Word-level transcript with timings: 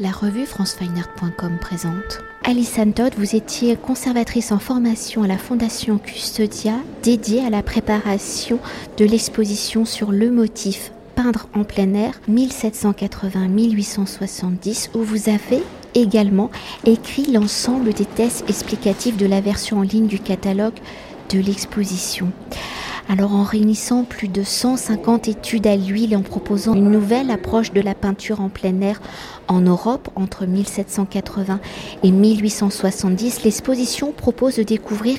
La 0.00 0.12
revue 0.12 0.46
francefineart.com 0.46 1.58
présente. 1.60 2.20
Alison 2.44 2.92
Todd, 2.92 3.12
vous 3.18 3.34
étiez 3.34 3.74
conservatrice 3.74 4.52
en 4.52 4.60
formation 4.60 5.24
à 5.24 5.26
la 5.26 5.38
Fondation 5.38 5.98
Custodia, 5.98 6.74
dédiée 7.02 7.44
à 7.44 7.50
la 7.50 7.64
préparation 7.64 8.60
de 8.96 9.04
l'exposition 9.04 9.84
sur 9.84 10.12
le 10.12 10.30
motif 10.30 10.92
peindre 11.16 11.48
en 11.52 11.64
plein 11.64 11.94
air 11.94 12.12
1780-1870, 12.30 14.90
où 14.94 15.02
vous 15.02 15.28
avez 15.28 15.64
également 15.96 16.52
écrit 16.86 17.32
l'ensemble 17.32 17.92
des 17.92 18.06
tests 18.06 18.48
explicatifs 18.48 19.16
de 19.16 19.26
la 19.26 19.40
version 19.40 19.78
en 19.78 19.82
ligne 19.82 20.06
du 20.06 20.20
catalogue 20.20 20.78
de 21.30 21.40
l'exposition. 21.40 22.30
Alors 23.10 23.34
en 23.34 23.42
réunissant 23.42 24.04
plus 24.04 24.28
de 24.28 24.42
150 24.42 25.28
études 25.28 25.66
à 25.66 25.76
l'huile 25.76 26.12
et 26.12 26.16
en 26.16 26.20
proposant 26.20 26.74
une 26.74 26.90
nouvelle 26.90 27.30
approche 27.30 27.72
de 27.72 27.80
la 27.80 27.94
peinture 27.94 28.42
en 28.42 28.50
plein 28.50 28.82
air 28.82 29.00
en 29.48 29.62
Europe 29.62 30.10
entre 30.14 30.44
1780 30.44 31.58
et 32.02 32.10
1870, 32.10 33.44
l'exposition 33.44 34.12
propose 34.12 34.56
de 34.56 34.62
découvrir 34.62 35.16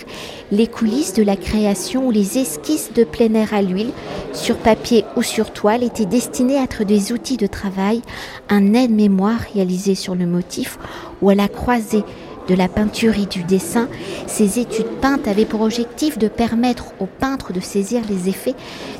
les 0.51 0.67
coulisses 0.67 1.13
de 1.13 1.23
la 1.23 1.35
création 1.35 2.05
où 2.05 2.11
les 2.11 2.37
esquisses 2.37 2.93
de 2.93 3.03
plein 3.03 3.33
air 3.33 3.55
à 3.55 3.63
l'huile, 3.63 3.89
sur 4.33 4.57
papier 4.57 5.03
ou 5.15 5.23
sur 5.23 5.51
toile, 5.51 5.81
étaient 5.81 6.05
destinées 6.05 6.59
à 6.59 6.65
être 6.65 6.83
des 6.83 7.11
outils 7.11 7.37
de 7.37 7.47
travail, 7.47 8.03
un 8.49 8.75
aide-mémoire 8.75 9.39
réalisé 9.55 9.95
sur 9.95 10.13
le 10.13 10.27
motif 10.27 10.77
ou 11.23 11.31
à 11.31 11.35
la 11.35 11.47
croisée 11.47 12.03
de 12.49 12.55
la 12.55 12.67
peinture 12.67 13.17
et 13.17 13.27
du 13.27 13.43
dessin, 13.43 13.87
ces 14.27 14.59
études 14.59 14.89
peintes 15.01 15.27
avaient 15.27 15.45
pour 15.45 15.61
objectif 15.61 16.17
de 16.17 16.27
permettre 16.27 16.93
aux 16.99 17.05
peintres 17.05 17.53
de 17.53 17.59
saisir 17.59 18.01
les 18.09 18.27
effets 18.27 18.55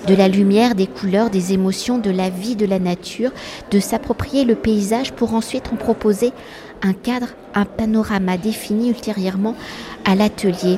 de 0.08 0.14
la 0.14 0.28
lumière, 0.28 0.76
des 0.76 0.88
couleurs, 0.88 1.32
des 1.32 1.52
émotions, 1.52 1.98
de 1.98 2.12
la 2.12 2.30
vie, 2.30 2.56
de 2.56 2.68
la 2.68 2.80
nature, 2.80 3.32
de 3.72 3.80
s'approprier 3.80 4.46
le 4.46 4.56
paysage 4.56 5.14
pour 5.14 5.34
ensuite 5.34 5.74
en 5.74 5.78
proposer 5.78 6.32
un 6.82 6.94
cadre, 6.94 7.28
un 7.56 7.66
panorama 7.66 8.38
défini 8.38 8.90
ultérieurement 8.90 9.56
à 10.06 10.16
l'atelier. 10.16 10.78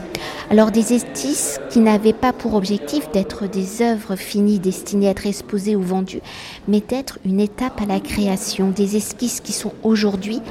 Alors 0.50 0.72
des 0.72 0.94
esquisses 0.94 1.60
qui 1.70 1.80
n'avaient 1.80 2.14
pas 2.14 2.34
pour 2.34 2.56
objectif 2.56 3.12
d'être 3.12 3.48
des 3.48 3.82
œuvres 3.82 4.16
finies 4.16 4.60
destinées 4.60 5.10
à 5.10 5.12
être 5.12 5.28
exposées 5.28 5.76
ou 5.76 5.82
vendues, 5.82 6.22
mais 6.68 6.82
d'être 6.82 7.20
une 7.26 7.40
étape 7.40 7.82
à 7.82 7.86
la 7.86 8.00
création, 8.00 8.72
des 8.72 8.96
esquisses 8.96 9.42
qui 9.42 9.54
sont 9.54 9.74
aujourd'hui 9.84 10.42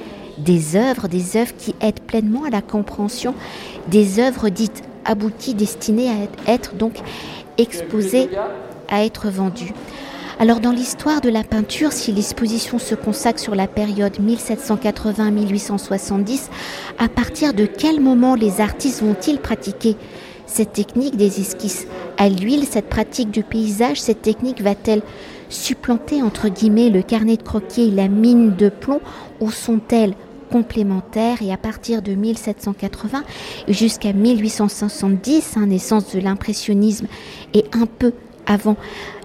des 0.44 0.77
œuvres, 0.77 1.08
des 1.08 1.36
œuvres 1.36 1.55
qui 1.56 1.74
aident 1.80 2.00
pleinement 2.00 2.44
à 2.44 2.50
la 2.50 2.62
compréhension 2.62 3.34
des 3.88 4.20
œuvres 4.20 4.48
dites 4.48 4.83
abouties, 5.05 5.55
destinées 5.55 6.10
à 6.10 6.52
être 6.52 6.74
donc 6.74 6.94
exposées, 7.58 8.28
à 8.88 9.05
être 9.05 9.28
vendues. 9.28 9.74
Alors 10.38 10.61
dans 10.61 10.72
l'histoire 10.72 11.20
de 11.20 11.28
la 11.28 11.44
peinture, 11.44 11.92
si 11.92 12.12
l'exposition 12.12 12.78
se 12.78 12.94
consacre 12.94 13.38
sur 13.38 13.55
la 13.55 13.66
période 13.66 14.18
1780-1870, 14.18 16.48
à 16.98 17.08
partir 17.08 17.52
de 17.52 17.66
quel 17.66 18.00
moment 18.00 18.36
les 18.36 18.62
artistes 18.62 19.02
vont-ils 19.02 19.38
pratiquer 19.38 19.96
cette 20.46 20.72
technique 20.72 21.16
des 21.16 21.41
esquisses 21.41 21.86
à 22.16 22.30
l'huile, 22.30 22.64
cette 22.64 22.88
pratique 22.88 23.30
du 23.30 23.42
paysage, 23.42 24.00
cette 24.00 24.22
technique 24.22 24.62
va-t-elle 24.62 25.02
supplanter 25.50 26.22
entre 26.22 26.48
guillemets 26.48 26.88
le 26.88 27.02
carnet 27.02 27.36
de 27.36 27.42
croquis 27.42 27.88
et 27.88 27.91
la 27.91 28.08
mine 28.08 28.56
de 28.56 28.70
plomb 28.70 29.02
ou 29.41 29.50
sont-elles 29.50 30.14
complémentaires 30.50 31.42
et 31.42 31.52
à 31.52 31.56
partir 31.56 32.02
de 32.02 32.12
1780 32.12 33.22
jusqu'à 33.68 34.12
1870, 34.12 35.56
hein, 35.56 35.66
naissance 35.66 36.14
de 36.14 36.20
l'impressionnisme 36.20 37.06
et 37.54 37.64
un 37.72 37.86
peu 37.86 38.12
avant 38.46 38.76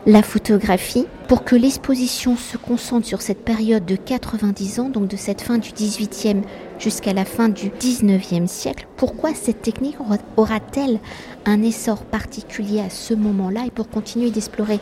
la 0.05 0.21
photographie, 0.21 1.07
pour 1.27 1.43
que 1.43 1.55
l'exposition 1.55 2.37
se 2.37 2.57
concentre 2.57 3.07
sur 3.07 3.23
cette 3.23 3.43
période 3.43 3.83
de 3.85 3.95
90 3.95 4.79
ans, 4.79 4.89
donc 4.89 5.07
de 5.07 5.17
cette 5.17 5.41
fin 5.41 5.57
du 5.57 5.71
18e 5.71 6.43
jusqu'à 6.77 7.11
la 7.11 7.25
fin 7.25 7.49
du 7.49 7.69
19e 7.69 8.45
siècle. 8.45 8.87
Pourquoi 8.97 9.33
cette 9.33 9.63
technique 9.63 9.97
aura-t-elle 10.37 10.99
un 11.45 11.63
essor 11.63 12.03
particulier 12.03 12.81
à 12.81 12.91
ce 12.91 13.15
moment-là? 13.15 13.65
Et 13.65 13.71
pour 13.71 13.89
continuer 13.89 14.29
d'explorer 14.29 14.79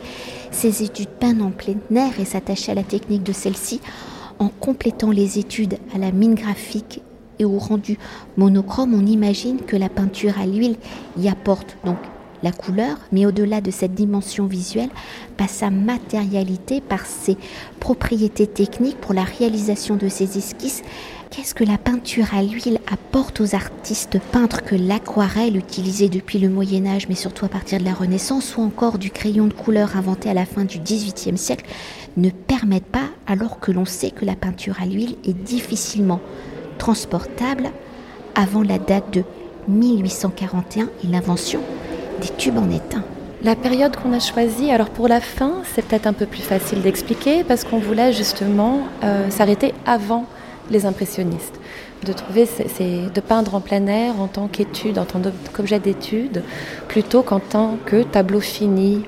ces 0.50 0.82
études 0.82 1.08
peintes 1.08 1.40
en 1.40 1.50
plein 1.50 1.76
air 1.96 2.20
et 2.20 2.26
s'attacher 2.26 2.72
à 2.72 2.74
la 2.74 2.82
technique 2.82 3.22
de 3.22 3.32
celle-ci, 3.32 3.80
en 4.44 4.48
complétant 4.48 5.10
les 5.10 5.38
études 5.38 5.78
à 5.94 5.98
la 5.98 6.12
mine 6.12 6.34
graphique 6.34 7.00
et 7.38 7.44
au 7.44 7.58
rendu 7.58 7.98
monochrome, 8.36 8.94
on 8.94 9.06
imagine 9.06 9.58
que 9.58 9.76
la 9.76 9.88
peinture 9.88 10.38
à 10.38 10.46
l'huile 10.46 10.76
y 11.18 11.28
apporte 11.28 11.76
donc 11.84 11.96
la 12.42 12.52
couleur, 12.52 12.98
mais 13.10 13.24
au-delà 13.24 13.62
de 13.62 13.70
cette 13.70 13.94
dimension 13.94 14.46
visuelle, 14.46 14.90
par 15.38 15.48
sa 15.48 15.70
matérialité, 15.70 16.82
par 16.82 17.06
ses 17.06 17.38
propriétés 17.80 18.46
techniques 18.46 19.00
pour 19.00 19.14
la 19.14 19.24
réalisation 19.24 19.96
de 19.96 20.08
ces 20.08 20.36
esquisses. 20.36 20.82
Qu'est-ce 21.30 21.54
que 21.54 21.64
la 21.64 21.78
peinture 21.78 22.26
à 22.34 22.42
l'huile 22.42 22.78
apporte 22.92 23.40
aux 23.40 23.54
artistes 23.56 24.20
peintres 24.30 24.62
que 24.62 24.76
l'aquarelle 24.76 25.56
utilisée 25.56 26.08
depuis 26.08 26.38
le 26.38 26.48
Moyen 26.48 26.86
Âge, 26.86 27.08
mais 27.08 27.16
surtout 27.16 27.46
à 27.46 27.48
partir 27.48 27.80
de 27.80 27.84
la 27.84 27.94
Renaissance, 27.94 28.56
ou 28.56 28.60
encore 28.60 28.98
du 28.98 29.10
crayon 29.10 29.46
de 29.46 29.54
couleur 29.54 29.96
inventé 29.96 30.28
à 30.28 30.34
la 30.34 30.44
fin 30.44 30.64
du 30.64 30.78
XVIIIe 30.78 31.38
siècle, 31.38 31.64
ne 32.16 32.30
permettent 32.30 32.84
pas 32.84 33.08
alors 33.26 33.60
que 33.60 33.72
l'on 33.72 33.84
sait 33.84 34.10
que 34.10 34.24
la 34.24 34.36
peinture 34.36 34.76
à 34.80 34.86
l'huile 34.86 35.16
est 35.24 35.32
difficilement 35.32 36.20
transportable 36.78 37.70
avant 38.34 38.62
la 38.62 38.78
date 38.78 39.12
de 39.12 39.24
1841 39.68 40.88
et 41.02 41.06
l'invention 41.06 41.60
des 42.20 42.28
tubes 42.36 42.58
en 42.58 42.70
étain. 42.70 43.02
La 43.42 43.56
période 43.56 43.96
qu'on 43.96 44.12
a 44.12 44.20
choisie, 44.20 44.70
alors 44.70 44.88
pour 44.88 45.06
la 45.06 45.20
fin, 45.20 45.56
c'est 45.74 45.84
peut-être 45.84 46.06
un 46.06 46.12
peu 46.12 46.26
plus 46.26 46.42
facile 46.42 46.80
d'expliquer 46.80 47.44
parce 47.44 47.64
qu'on 47.64 47.78
voulait 47.78 48.12
justement 48.12 48.80
euh, 49.02 49.28
s'arrêter 49.30 49.74
avant 49.84 50.26
les 50.70 50.86
impressionnistes, 50.86 51.60
de 52.04 52.12
trouver, 52.12 52.48
de 52.80 53.20
peindre 53.20 53.54
en 53.54 53.60
plein 53.60 53.86
air 53.86 54.18
en 54.18 54.28
tant 54.28 54.48
qu'étude, 54.48 54.98
en 54.98 55.04
tant 55.04 55.20
qu'objet 55.52 55.78
d'étude, 55.78 56.42
plutôt 56.88 57.22
qu'en 57.22 57.38
tant 57.40 57.76
que 57.84 58.02
tableau 58.02 58.40
fini 58.40 59.02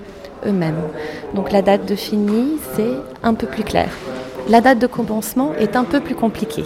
Donc 1.34 1.52
la 1.52 1.62
date 1.62 1.86
de 1.86 1.94
fini, 1.94 2.58
c'est 2.74 2.94
un 3.22 3.34
peu 3.34 3.46
plus 3.46 3.64
clair. 3.64 3.88
La 4.48 4.60
date 4.60 4.78
de 4.78 4.86
commencement 4.86 5.52
est 5.58 5.76
un 5.76 5.84
peu 5.84 6.00
plus 6.00 6.14
compliquée. 6.14 6.64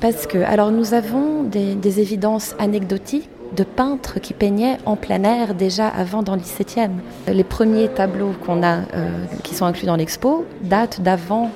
Parce 0.00 0.26
que, 0.26 0.38
alors 0.38 0.70
nous 0.70 0.94
avons 0.94 1.42
des, 1.42 2.00
évidences 2.00 2.54
anecdotiques 2.58 3.28
de 3.56 3.64
peintres 3.64 4.20
qui 4.20 4.34
peignaient 4.34 4.78
en 4.84 4.96
plein 4.96 5.24
air 5.24 5.54
déjà 5.54 5.88
avant 5.88 6.22
dans 6.22 6.34
le 6.34 6.40
XVIIe. 6.40 6.90
Les 7.26 7.44
premiers 7.44 7.88
tableaux 7.88 8.32
qu'on 8.44 8.62
a, 8.62 8.78
euh, 8.94 9.08
qui 9.42 9.54
sont 9.54 9.64
inclus 9.64 9.86
dans 9.86 9.96
l'expo, 9.96 10.44
datent 10.62 11.00
d'avant 11.00 11.50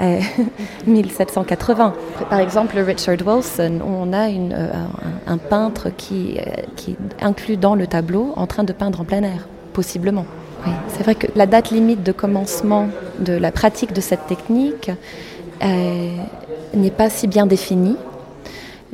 1780. 0.86 1.94
Par 2.28 2.38
exemple, 2.38 2.78
Richard 2.78 3.18
Wilson, 3.26 3.80
on 3.86 4.12
a 4.12 4.30
euh, 4.30 4.72
un, 5.26 5.38
peintre 5.38 5.90
qui, 5.96 6.38
euh, 6.38 6.62
qui 6.76 6.92
est 6.92 7.22
inclus 7.22 7.56
dans 7.56 7.74
le 7.74 7.86
tableau 7.86 8.32
en 8.36 8.46
train 8.46 8.64
de 8.64 8.72
peindre 8.72 9.00
en 9.00 9.04
plein 9.04 9.22
air, 9.22 9.46
possiblement. 9.72 10.24
Oui, 10.66 10.72
c'est 10.88 11.02
vrai 11.02 11.14
que 11.14 11.26
la 11.36 11.46
date 11.46 11.70
limite 11.70 12.02
de 12.02 12.12
commencement 12.12 12.88
de 13.18 13.32
la 13.32 13.50
pratique 13.50 13.92
de 13.92 14.00
cette 14.00 14.26
technique 14.26 14.90
euh, 15.62 16.16
n'est 16.74 16.90
pas 16.90 17.08
si 17.08 17.26
bien 17.26 17.46
définie, 17.46 17.96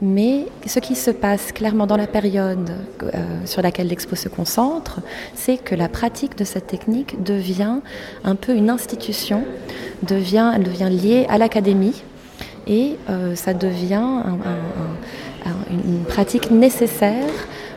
mais 0.00 0.47
ce 0.66 0.78
qui 0.78 0.94
se 0.94 1.10
passe 1.10 1.53
clairement 1.53 1.87
dans 1.87 1.97
la 1.97 2.06
période 2.06 2.71
euh, 3.03 3.09
sur 3.47 3.62
laquelle 3.62 3.88
l'expo 3.88 4.15
se 4.15 4.28
concentre, 4.28 5.00
c'est 5.34 5.56
que 5.56 5.75
la 5.75 5.88
pratique 5.88 6.37
de 6.38 6.44
cette 6.44 6.69
technique 6.69 7.22
devient 7.25 7.81
un 8.25 8.34
peu 8.37 8.55
une 8.55 8.71
institution, 8.71 9.43
devient, 10.05 10.53
elle 10.55 10.62
devient 10.62 10.91
liée 10.91 11.26
à 11.28 11.38
l'académie 11.38 12.03
et 12.69 12.97
euh, 13.10 13.34
ça 13.34 13.55
devient 13.55 14.22
une 15.71 16.05
pratique 16.05 16.50
nécessaire 16.50 17.32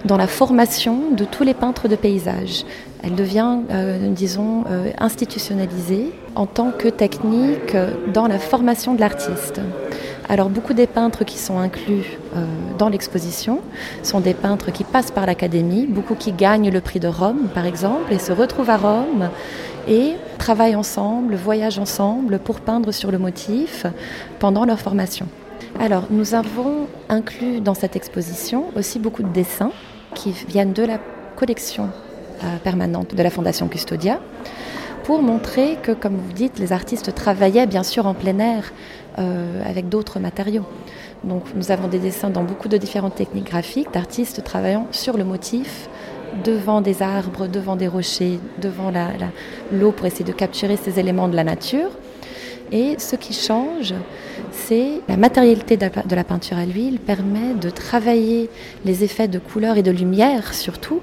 dans 0.06 0.18
la 0.18 0.28
formation 0.28 1.12
de 1.12 1.26
tous 1.26 1.44
les 1.44 1.54
peintres 1.54 1.88
de 1.88 1.96
paysage. 1.96 2.66
Elle 3.04 3.16
devient, 3.16 3.60
euh, 3.72 4.10
disons, 4.12 4.66
euh, 4.70 4.92
institutionnalisée 5.00 6.12
en 6.36 6.46
tant 6.46 6.72
que 6.72 6.88
technique 6.88 7.76
dans 8.14 8.28
la 8.28 8.40
formation 8.40 8.94
de 8.94 9.00
l'artiste. 9.00 9.62
Alors 10.32 10.50
beaucoup 10.50 10.76
des 10.76 10.86
peintres 10.86 11.24
qui 11.24 11.40
sont 11.40 11.58
inclus 11.58 12.20
euh, 12.36 12.46
dans 12.78 12.88
l'exposition 12.88 13.62
sont 14.04 14.20
des 14.20 14.36
peintres 14.36 14.72
qui 14.72 14.84
passent 14.84 15.10
par 15.10 15.26
l'académie, 15.26 15.88
beaucoup 15.88 16.14
qui 16.14 16.34
gagnent 16.34 16.70
le 16.70 16.82
prix 16.82 17.00
de 17.00 17.08
Rome 17.08 17.48
par 17.56 17.66
exemple 17.66 18.14
et 18.14 18.20
se 18.20 18.32
retrouvent 18.32 18.70
à 18.70 18.78
Rome 18.78 19.30
et 19.88 20.14
travaillent 20.38 20.76
ensemble, 20.76 21.34
voyagent 21.34 21.80
ensemble 21.80 22.38
pour 22.38 22.60
peindre 22.60 22.92
sur 22.92 23.10
le 23.10 23.18
motif 23.18 23.88
pendant 24.38 24.66
leur 24.66 24.80
formation. 24.80 25.26
Alors 25.80 26.04
nous 26.12 26.36
avons 26.36 26.86
inclus 27.10 27.60
dans 27.60 27.74
cette 27.74 27.96
exposition 27.96 28.66
aussi 28.76 29.00
beaucoup 29.00 29.24
de 29.24 29.30
dessins 29.30 29.72
qui 30.16 30.32
viennent 30.32 30.74
de 30.74 30.84
la 30.84 31.00
collection 31.36 31.90
euh, 32.44 32.58
permanente 32.64 33.16
de 33.16 33.24
la 33.24 33.30
Fondation 33.30 33.68
Custodia 33.68 34.20
pour 35.04 35.22
montrer 35.22 35.78
que, 35.82 35.92
comme 35.92 36.16
vous 36.16 36.34
dites, 36.34 36.60
les 36.60 36.72
artistes 36.72 37.16
travaillaient 37.16 37.68
bien 37.68 37.84
sûr 37.84 38.06
en 38.06 38.14
plein 38.14 38.38
air 38.40 38.72
euh, 39.18 39.62
avec 39.68 39.90
d'autres 39.90 40.20
matériaux. 40.20 40.66
Donc 41.24 41.44
nous 41.56 41.72
avons 41.72 41.88
des 41.88 42.00
dessins 42.00 42.30
dans 42.30 42.44
beaucoup 42.44 42.70
de 42.70 42.78
différentes 42.78 43.16
techniques 43.16 43.48
graphiques 43.48 43.92
d'artistes 43.92 44.44
travaillant 44.44 44.88
sur 44.92 45.18
le 45.18 45.24
motif, 45.24 45.90
devant 46.44 46.82
des 46.82 47.02
arbres, 47.02 47.48
devant 47.48 47.76
des 47.76 47.88
rochers, 47.88 48.40
devant 48.62 48.92
l'eau 49.72 49.92
pour 49.92 50.06
essayer 50.06 50.26
de 50.26 50.32
capturer 50.32 50.78
ces 50.78 51.00
éléments 51.00 51.28
de 51.28 51.36
la 51.36 51.44
nature. 51.44 51.90
Et 52.72 53.00
ce 53.00 53.16
qui 53.16 53.34
change, 53.34 53.96
la 55.08 55.18
matérialité 55.18 55.78
de 55.78 56.16
la 56.16 56.24
peinture 56.24 56.58
à 56.58 56.66
l'huile 56.66 57.00
permet 57.00 57.54
de 57.60 57.70
travailler 57.70 58.50
les 58.86 59.04
effets 59.04 59.28
de 59.28 59.40
couleur 59.40 59.78
et 59.78 59.84
de 59.84 59.92
lumière 59.92 60.54
surtout 60.54 61.02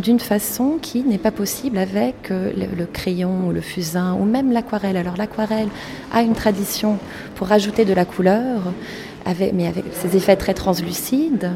d'une 0.00 0.20
façon 0.20 0.78
qui 0.80 1.02
n'est 1.02 1.18
pas 1.18 1.30
possible 1.30 1.78
avec 1.78 2.30
euh, 2.30 2.52
le, 2.54 2.86
crayon 2.86 3.48
ou 3.48 3.52
le 3.52 3.60
fusain 3.60 4.14
ou 4.14 4.24
même 4.24 4.52
l'aquarelle. 4.52 4.96
Alors 4.96 5.16
l'aquarelle 5.16 5.68
a 6.12 6.22
une 6.22 6.34
tradition 6.34 6.98
pour 7.34 7.52
ajouter 7.52 7.84
de 7.84 7.94
la 7.94 8.04
couleur, 8.04 8.60
mais 9.54 9.66
avec 9.66 9.84
ses 9.92 10.16
effets 10.16 10.36
très 10.36 10.54
translucides. 10.54 11.50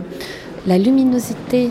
La 0.66 0.78
luminosité 0.78 1.70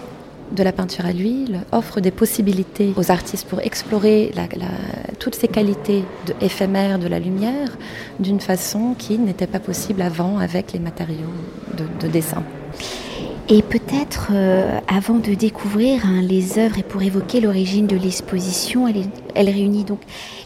de 0.51 0.63
la 0.63 0.71
peinture 0.71 1.05
à 1.05 1.11
l'huile 1.11 1.61
offre 1.71 1.99
des 1.99 2.11
possibilités 2.11 2.93
aux 2.95 3.11
artistes 3.11 3.47
pour 3.47 3.59
explorer 3.61 4.31
toutes 5.19 5.35
ces 5.35 5.47
qualités 5.47 6.03
éphémères 6.41 6.99
de 6.99 7.07
la 7.07 7.19
lumière 7.19 7.77
d'une 8.19 8.39
façon 8.39 8.95
qui 8.97 9.17
n'était 9.17 9.47
pas 9.47 9.59
possible 9.59 10.01
avant 10.01 10.37
avec 10.39 10.73
les 10.73 10.79
matériaux 10.79 11.33
de 12.01 12.07
dessin. 12.07 12.43
Et 13.51 13.63
peut-être, 13.63 14.27
euh, 14.31 14.79
avant 14.87 15.15
de 15.15 15.33
découvrir 15.33 16.05
hein, 16.05 16.21
les 16.21 16.59
œuvres 16.59 16.77
et 16.77 16.83
pour 16.83 17.01
évoquer 17.01 17.41
l'origine 17.41 17.87
de 17.87 17.95
l'exposition, 17.95 18.87
elle, 18.87 19.05
elle, 19.33 19.49
réunit 19.49 19.83
donc 19.83 20.01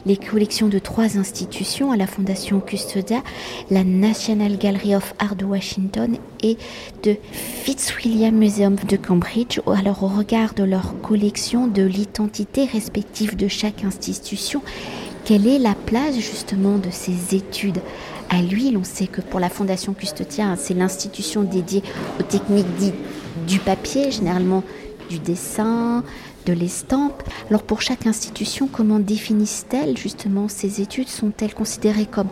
les 0.06 0.16
collections 0.16 0.70
de 0.70 0.80
trois 0.80 1.18
institutions, 1.18 1.92
à 1.92 1.98
la 1.98 2.08
Fondation 2.08 2.62
Custodia, 2.62 3.22
la 3.70 3.84
National 3.84 4.58
Gallery 4.58 4.96
of 4.96 5.16
Art 5.20 5.36
de 5.36 5.44
Washington 5.44 6.16
et 6.42 6.58
de 7.04 7.18
Fitzwilliam 7.34 8.36
Museum 8.36 8.78
de 8.88 8.96
Cambridge. 8.96 9.60
Alors 9.68 10.04
au 10.04 10.08
regard 10.08 10.54
de 10.54 10.64
leur 10.64 11.02
collection, 11.02 11.68
de 11.68 11.84
l'identité 11.84 12.64
respective 12.64 13.36
de 13.36 13.50
chaque 13.50 13.84
institution, 13.84 14.62
quelle 15.26 15.48
est 15.48 15.60
la 15.60 15.76
place 15.76 16.16
justement 16.16 16.78
de 16.78 16.90
ces 16.90 17.36
études 17.36 17.80
à 18.34 18.42
l'huile. 18.42 18.78
On 18.78 18.84
sait 18.84 19.08
que 19.08 19.22
pour 19.22 19.40
la 19.40 19.50
Fondation 19.50 19.94
Custodia, 19.94 20.56
c'est 20.58 20.74
l'institution 20.74 21.44
dédiée 21.44 21.84
aux 22.20 22.24
techniques 22.24 22.74
dites 22.78 22.96
du 23.48 23.60
papier, 23.60 24.12
généralement 24.12 24.64
du 25.10 25.20
dessin, 25.20 26.04
de 26.46 26.54
l'estampe. 26.54 27.24
Alors 27.50 27.64
pour 27.64 27.82
chaque 27.82 28.08
institution, 28.08 28.68
comment 28.68 29.00
définissent-elles 29.00 29.98
justement 29.98 30.48
ces 30.48 30.82
études? 30.82 31.10
Sont-elles 31.10 31.54
considérées 31.54 32.06
comme 32.06 32.30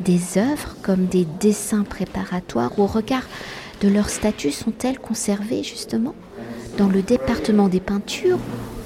des 0.00 0.20
œuvres, 0.36 0.76
comme 0.82 1.06
des 1.06 1.26
dessins 1.40 1.84
préparatoires? 1.84 2.78
Au 2.78 2.86
regard 2.86 3.26
de 3.80 3.88
leur 3.88 4.08
statut, 4.08 4.50
sont-elles 4.50 4.98
conservées 4.98 5.62
justement 5.62 6.14
dans 6.76 6.88
le 6.88 7.02
département 7.02 7.68
des 7.68 7.80
peintures 7.80 8.38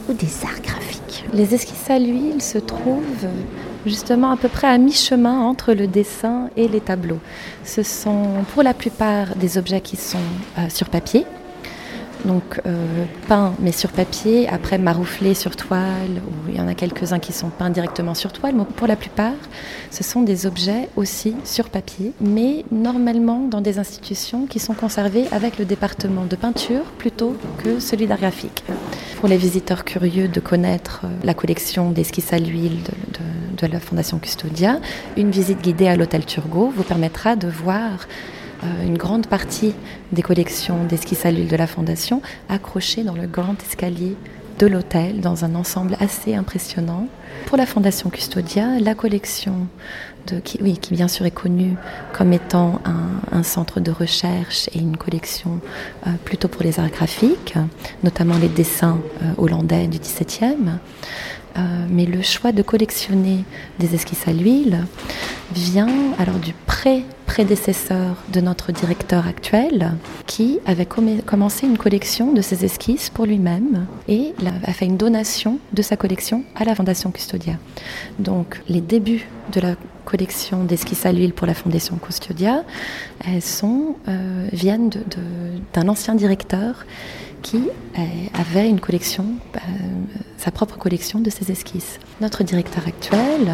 ou 0.09 0.13
des 0.13 0.45
arts 0.45 0.63
graphiques? 0.63 1.25
Les 1.33 1.55
esquisses 1.55 1.91
à 1.91 1.99
l'huile 1.99 2.43
se 2.43 2.59
trouvent 2.59 3.27
justement 3.87 4.31
à 4.31 4.37
peu 4.37 4.49
près 4.49 4.67
à 4.67 4.79
mi-chemin 4.79 5.41
entre 5.41 5.73
le 5.73 5.87
dessin 5.87 6.51
et 6.57 6.69
les 6.69 6.81
tableaux. 6.81 7.21
Ce 7.65 7.83
sont 7.83 8.45
pour 8.53 8.63
la 8.63 8.75
plupart 8.75 9.37
des 9.37 9.59
objets 9.59 9.81
qui 9.81 9.97
sont 9.97 10.19
euh, 10.59 10.69
sur 10.69 10.89
papier, 10.89 11.25
donc 12.25 12.61
euh, 12.67 13.05
peints 13.29 13.55
mais 13.61 13.73
sur 13.73 13.91
papier, 13.91 14.49
après 14.49 14.79
marouflés 14.79 15.35
sur 15.35 15.57
toile, 15.57 16.21
ou 16.27 16.51
il 16.51 16.57
y 16.57 16.61
en 16.61 16.69
a 16.69 16.75
quelques-uns 16.75 17.19
qui 17.19 17.33
sont 17.33 17.49
peints 17.49 17.71
directement 17.71 18.15
sur 18.15 18.33
toile, 18.33 18.55
mais 18.57 18.65
pour 18.65 18.87
la 18.87 18.97
plupart, 18.97 19.33
ce 19.91 20.05
sont 20.05 20.23
des 20.23 20.47
objets 20.47 20.89
aussi 20.97 21.35
sur 21.45 21.71
papier, 21.71 22.13
mais 22.21 22.65
normalement 22.71 23.47
dans 23.49 23.61
des 23.61 23.79
institutions 23.79 24.47
qui 24.47 24.59
sont 24.59 24.75
conservées 24.75 25.27
avec 25.33 25.59
le 25.59 25.65
département 25.65 26.25
de 26.25 26.37
peinture 26.37 26.85
plutôt 26.99 27.37
que 27.63 27.81
celui 27.81 28.07
d'art 28.07 28.19
graphique. 28.19 28.65
Pour 29.19 29.29
les 29.29 29.37
visiteurs 29.37 29.85
curieux 29.85 30.29
de 30.29 30.41
connaître 30.41 31.03
euh, 31.05 31.09
la 31.25 31.35
collection 31.35 31.91
d'esquisses 31.91 32.33
à 32.33 32.39
l'huile 32.39 32.79
la 33.67 33.81
Fondation 33.81 34.19
Custodia, 34.19 34.81
une 35.17 35.31
visite 35.31 35.61
guidée 35.61 35.89
à 35.89 35.97
l'hôtel 35.97 36.25
Turgot 36.25 36.73
vous 36.75 36.83
permettra 36.83 37.37
de 37.37 37.49
voir 37.49 38.07
euh, 38.63 38.87
une 38.87 38.99
grande 38.99 39.27
partie 39.27 39.75
des 40.13 40.23
collections 40.23 40.85
d'esquisses 40.85 41.25
à 41.27 41.31
l'huile 41.31 41.49
de 41.49 41.57
la 41.57 41.67
Fondation 41.67 42.23
accrochées 42.49 43.05
dans 43.05 43.15
le 43.15 43.27
grand 43.27 43.61
escalier 43.63 44.17
de 44.59 44.67
l'hôtel 44.67 45.21
dans 45.21 45.47
un 45.47 45.55
ensemble 45.55 45.97
assez 46.01 46.35
impressionnant. 46.35 47.07
Pour 47.47 47.57
la 47.57 47.65
Fondation 47.65 48.11
Custodia, 48.11 48.79
la 48.79 48.95
collection 48.95 49.69
de, 50.27 50.39
qui, 50.39 50.59
oui, 50.61 50.77
qui 50.77 50.93
bien 50.93 51.09
sûr 51.09 51.25
est 51.25 51.31
connue 51.31 51.77
comme 52.13 52.35
étant 52.35 52.81
un, 53.33 53.43
centre 53.43 53.81
de 53.81 53.91
recherche 53.91 54.69
et 54.75 54.79
une 54.79 54.99
collection 54.99 55.61
euh, 56.07 56.11
plutôt 56.27 56.49
pour 56.49 56.63
les 56.63 56.79
arts 56.79 56.91
graphiques, 56.91 57.55
notamment 58.05 58.37
les 58.37 58.49
dessins 58.49 58.99
euh, 59.23 59.33
hollandais 59.39 59.87
du 59.87 59.99
XVIIe. 59.99 60.79
Euh, 61.57 61.87
mais 61.91 62.07
le 62.07 62.23
choix 62.23 62.53
de 62.53 62.63
collectionner 62.63 63.45
des 63.79 63.95
esquisses 63.95 64.29
à 64.29 64.33
l'huile 64.33 64.85
vient 65.53 65.89
alors 66.19 66.37
du 66.37 66.53
pré-prédécesseur 66.67 68.17
de 68.33 68.41
notre 68.41 68.71
directeur 68.73 69.27
actuel 69.27 69.93
qui 70.27 70.61
avait 70.65 70.87
commencé 70.87 71.67
une 71.67 71.79
collection 71.79 72.33
de 72.33 72.41
ses 72.41 72.65
esquisses 72.65 73.11
pour 73.11 73.27
lui-même 73.27 73.87
et 74.07 74.33
a 74.65 74.73
fait 74.73 74.87
une 74.87 74.97
donation 74.97 75.59
de 75.73 75.83
sa 75.83 75.97
collection 75.97 76.45
à 76.55 76.65
la 76.65 76.75
Fondation 76.75 77.11
Custodia. 77.11 77.55
Donc 78.21 78.63
les 78.69 78.81
débuts 78.81 79.27
de 79.53 79.61
la 79.61 79.75
collection 80.05 80.65
d'esquisses 80.65 81.07
à 81.07 81.13
l'huile 81.13 81.33
pour 81.33 81.47
la 81.47 81.55
Fondation 81.55 81.97
Custodia, 81.97 82.65
sont, 83.41 83.97
euh, 84.09 84.49
viennent 84.53 84.91
d'un 85.73 85.89
ancien 85.89 86.15
directeur 86.15 86.87
qui 87.43 87.57
euh, 87.99 88.03
avait 88.35 88.71
euh, 88.71 89.61
sa 90.37 90.51
propre 90.51 90.79
collection 90.79 91.21
de 91.21 91.31
ses 91.31 91.51
esquisses. 91.51 91.99
Notre 92.21 92.45
directeur 92.45 92.87
actuel 92.87 93.49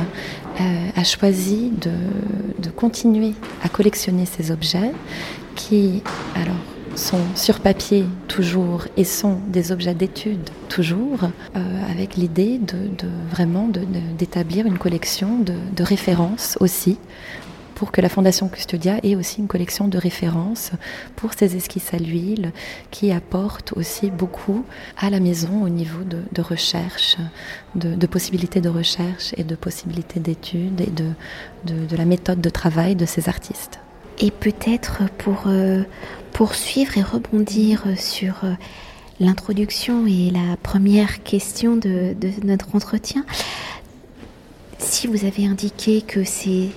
euh, 0.60 0.88
a 0.94 1.04
choisi 1.04 1.70
de, 1.80 2.70
continuer 2.70 3.32
à 3.62 3.68
collectionner 3.70 4.26
ces 4.26 4.50
objets 4.50 4.92
qui, 5.54 6.02
sont 6.94 7.20
sur 7.34 7.60
papier 7.60 8.06
toujours 8.26 8.86
et 8.96 9.04
sont 9.04 9.38
des 9.48 9.70
objets 9.70 9.94
d'étude 9.94 10.48
toujours, 10.70 11.20
avec 11.90 12.16
l'idée 12.16 12.58
de, 12.58 13.08
vraiment 13.30 13.68
d'établir 14.18 14.66
une 14.66 14.78
collection 14.78 15.38
de 15.40 15.82
références 15.82 16.56
aussi 16.60 16.98
pour 17.76 17.92
que 17.92 18.00
la 18.00 18.08
Fondation 18.08 18.48
Custodia 18.48 18.98
ait 19.02 19.14
aussi 19.14 19.38
une 19.38 19.46
collection 19.46 19.86
de 19.86 19.98
références 19.98 20.72
pour 21.14 21.34
ces 21.34 21.56
esquisses 21.56 21.92
à 21.92 21.98
l'huile 21.98 22.52
qui 22.90 23.12
apportent 23.12 23.74
aussi 23.74 24.10
beaucoup 24.10 24.64
à 24.96 25.10
la 25.10 25.20
maison 25.20 25.62
au 25.62 25.68
niveau 25.68 26.02
de, 26.02 26.40
recherche, 26.40 27.18
de, 27.74 28.06
possibilités 28.06 28.62
de 28.62 28.70
recherche 28.70 29.34
et 29.36 29.44
de 29.44 29.54
possibilités 29.54 30.20
d'études 30.20 30.80
et 30.80 30.90
de, 30.90 31.10
de, 31.66 31.96
la 31.96 32.06
méthode 32.06 32.40
de 32.40 32.48
travail 32.48 32.96
de 32.96 33.04
ces 33.04 33.28
artistes. 33.28 33.78
Et 34.18 34.30
peut-être 34.30 35.02
pour 35.18 35.44
euh, 35.46 35.82
poursuivre 36.32 36.96
et 36.96 37.02
rebondir 37.02 37.84
sur 37.98 38.36
euh, 38.44 38.54
l'introduction 39.20 40.06
et 40.06 40.30
la 40.30 40.56
première 40.62 41.22
question 41.22 41.76
de, 41.76 42.14
de, 42.18 42.30
notre 42.42 42.74
entretien, 42.74 43.26
si 44.78 45.06
vous 45.06 45.26
avez 45.26 45.46
indiqué 45.46 46.00
que 46.00 46.24
c'est 46.24 46.70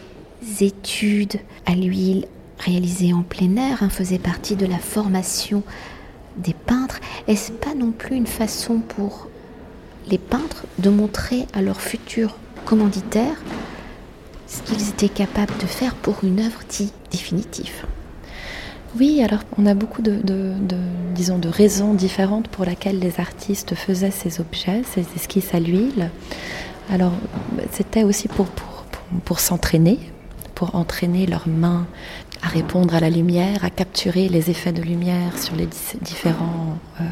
études 0.61 1.39
à 1.65 1.75
l'huile 1.75 2.25
réalisées 2.57 3.13
en 3.13 3.23
plein 3.23 3.55
air 3.55 3.83
hein, 3.83 3.89
faisaient 3.89 4.19
partie 4.19 4.55
de 4.55 4.65
la 4.65 4.77
formation 4.77 5.63
des 6.37 6.53
peintres. 6.53 6.99
Est-ce 7.27 7.51
pas 7.51 7.73
non 7.75 7.91
plus 7.91 8.15
une 8.15 8.27
façon 8.27 8.79
pour 8.79 9.27
les 10.07 10.17
peintres 10.17 10.65
de 10.77 10.89
montrer 10.89 11.45
à 11.53 11.61
leurs 11.61 11.81
futurs 11.81 12.37
commanditaires 12.65 13.41
ce 14.47 14.61
qu'ils 14.63 14.89
étaient 14.89 15.09
capables 15.09 15.55
de 15.59 15.67
faire 15.67 15.95
pour 15.95 16.23
une 16.23 16.39
œuvre 16.39 16.59
dite 16.69 16.93
définitive? 17.11 17.85
Oui, 18.97 19.21
alors 19.23 19.41
on 19.57 19.67
a 19.67 19.75
beaucoup 19.75 20.01
de, 20.01 20.19
disons, 21.13 21.37
de 21.37 21.47
raisons 21.47 21.93
différentes 21.93 22.47
pour 22.47 22.65
lesquelles 22.65 22.99
les 22.99 23.19
artistes 23.19 23.75
faisaient 23.75 24.11
ces 24.11 24.41
objets, 24.41 24.81
ces 24.83 25.05
esquisses 25.15 25.53
à 25.53 25.59
l'huile. 25.59 26.09
Alors 26.89 27.13
c'était 27.71 28.03
aussi 28.03 28.27
pour, 28.27 28.47
pour, 28.47 28.85
pour 29.25 29.39
s'entraîner, 29.39 29.99
pour 30.59 30.75
entraîner 30.75 31.25
leurs 31.25 31.47
mains 31.47 31.87
à 32.43 32.49
répondre 32.49 32.93
à 32.93 32.99
la 32.99 33.09
lumière, 33.09 33.63
à 33.63 33.69
capturer 33.69 34.27
les 34.27 34.49
effets 34.49 34.73
de 34.73 34.81
lumière 34.81 35.37
sur 35.37 35.55
les 35.55 35.69
différents, 36.01 36.77
euh, 36.99 37.05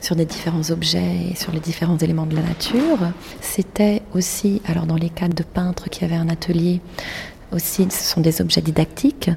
sur 0.00 0.14
les 0.14 0.24
différents 0.24 0.70
objets 0.70 1.32
et 1.32 1.34
sur 1.36 1.52
les 1.52 1.60
différents 1.60 1.98
éléments 1.98 2.24
de 2.24 2.34
la 2.34 2.40
nature. 2.40 2.98
C'était 3.42 4.00
aussi, 4.14 4.62
alors 4.64 4.86
dans 4.86 4.96
les 4.96 5.10
cas 5.10 5.28
de 5.28 5.42
peintres 5.42 5.90
qui 5.90 6.02
avaient 6.02 6.14
un 6.14 6.30
atelier, 6.30 6.80
aussi, 7.52 7.86
ce 7.90 8.04
sont 8.04 8.22
des 8.22 8.40
objets 8.40 8.62
didactiques 8.62 9.30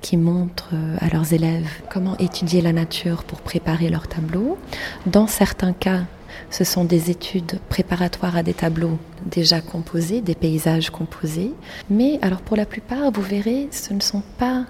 qui 0.00 0.16
montrent 0.16 0.70
euh, 0.72 0.96
à 1.00 1.08
leurs 1.08 1.32
élèves 1.32 1.68
comment 1.88 2.16
étudier 2.18 2.60
la 2.60 2.72
nature 2.72 3.22
pour 3.22 3.40
préparer 3.40 3.88
leur 3.88 4.08
tableau. 4.08 4.58
Dans 5.06 5.28
certains 5.28 5.72
cas, 5.72 6.02
ce 6.50 6.64
sont 6.64 6.84
des 6.84 7.10
études 7.10 7.58
préparatoires 7.68 8.36
à 8.36 8.42
des 8.42 8.54
tableaux 8.54 8.98
déjà 9.24 9.60
composés, 9.60 10.20
des 10.20 10.34
paysages 10.34 10.90
composés. 10.90 11.52
Mais 11.90 12.18
alors 12.22 12.40
pour 12.40 12.56
la 12.56 12.66
plupart, 12.66 13.10
vous 13.12 13.22
verrez, 13.22 13.68
ce 13.70 13.92
ne 13.92 14.00
sont 14.00 14.22
pas 14.38 14.64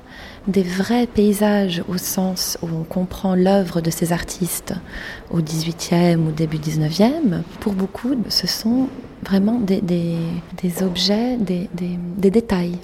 des 0.48 0.62
vrais 0.62 1.06
paysages 1.06 1.82
au 1.88 1.98
sens 1.98 2.58
où 2.62 2.66
on 2.66 2.84
comprend 2.84 3.34
l'œuvre 3.34 3.80
de 3.80 3.90
ces 3.90 4.12
artistes 4.12 4.74
au 5.30 5.40
18e 5.40 6.16
ou 6.16 6.30
début 6.30 6.58
19e. 6.58 7.42
Pour 7.60 7.72
beaucoup, 7.72 8.14
ce 8.28 8.46
sont 8.46 8.88
vraiment 9.24 9.60
des, 9.60 9.82
objets, 10.82 11.36
des, 11.36 11.68
détails 12.30 12.78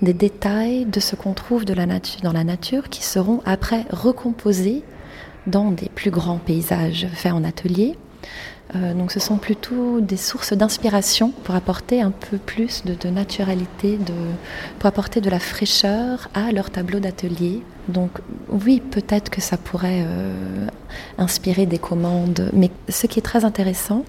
des 0.00 0.12
détails 0.12 0.84
de 0.84 0.98
ce 0.98 1.14
qu'on 1.14 1.32
trouve 1.32 1.64
dans 1.64 1.76
la 1.76 2.44
nature 2.44 2.88
qui 2.88 3.04
seront 3.04 3.40
après 3.44 3.84
recomposés 3.90 4.82
dans 5.46 5.70
des 5.70 5.88
plus 5.88 6.10
grands 6.10 6.38
paysages 6.38 7.06
faits 7.12 7.32
en 7.32 7.44
atelier. 7.44 7.96
Euh, 8.74 8.94
donc 8.94 9.12
ce 9.12 9.20
sont 9.20 9.36
plutôt 9.36 10.00
des 10.00 10.16
sources 10.16 10.54
d'inspiration 10.54 11.30
pour 11.44 11.54
apporter 11.54 12.00
un 12.00 12.10
peu 12.10 12.38
plus 12.38 12.84
de, 12.84 13.08
naturalité, 13.08 13.98
de, 13.98 14.14
pour 14.78 14.86
apporter 14.86 15.20
de 15.20 15.28
la 15.28 15.38
fraîcheur 15.38 16.28
à 16.32 16.52
leur 16.52 16.70
tableau 16.70 16.98
d'atelier. 16.98 17.62
Donc 17.88 18.10
oui, 18.48 18.80
peut-être 18.80 19.30
que 19.30 19.40
ça 19.40 19.58
pourrait 19.58 20.04
euh, 20.06 20.66
inspirer 21.18 21.66
des 21.66 21.78
commandes, 21.78 22.48
mais 22.54 22.70
ce 22.88 23.06
qui 23.06 23.18
est 23.18 23.22
très 23.22 23.44
intéressant, 23.44 24.04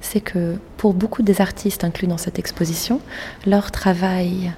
c'est 0.00 0.20
que 0.20 0.56
pour 0.76 0.94
beaucoup 0.94 1.22
des 1.22 1.40
artistes 1.40 1.82
inclus 1.82 2.06
dans 2.06 2.18
cette 2.18 2.38
exposition, 2.38 3.00
leur 3.46 3.70
travail 3.72 4.52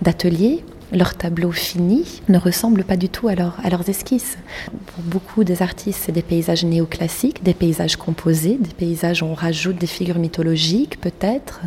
d'atelier 0.00 0.64
leur 0.92 1.14
tableau 1.14 1.52
fini 1.52 2.22
ne 2.28 2.38
ressemble 2.38 2.84
pas 2.84 2.96
du 2.96 3.08
tout 3.08 3.28
à, 3.28 3.32
à 3.32 3.70
leurs 3.70 3.88
esquisses. 3.88 4.38
Pour 4.86 5.04
beaucoup 5.04 5.44
des 5.44 5.62
artistes, 5.62 6.02
c'est 6.06 6.12
des 6.12 6.22
paysages 6.22 6.64
néoclassiques, 6.64 7.42
des 7.42 7.54
paysages 7.54 7.96
composés, 7.96 8.58
des 8.58 8.74
paysages 8.74 9.22
où 9.22 9.26
on 9.26 9.34
rajoute 9.34 9.76
des 9.76 9.86
figures 9.86 10.18
mythologiques 10.18 11.00
peut-être. 11.00 11.60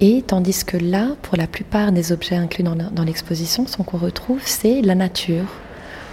Et 0.00 0.22
tandis 0.26 0.64
que 0.64 0.76
là, 0.76 1.08
pour 1.22 1.36
la 1.36 1.46
plupart 1.46 1.92
des 1.92 2.12
objets 2.12 2.36
inclus 2.36 2.64
dans, 2.64 3.04
l'exposition, 3.04 3.66
ce 3.66 3.76
qu'on 3.76 3.98
retrouve, 3.98 4.40
c'est 4.44 4.82
la 4.82 4.94
nature 4.94 5.46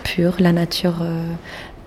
pure, 0.04 0.36
la 0.40 0.52
nature 0.52 1.02
euh, 1.02 1.26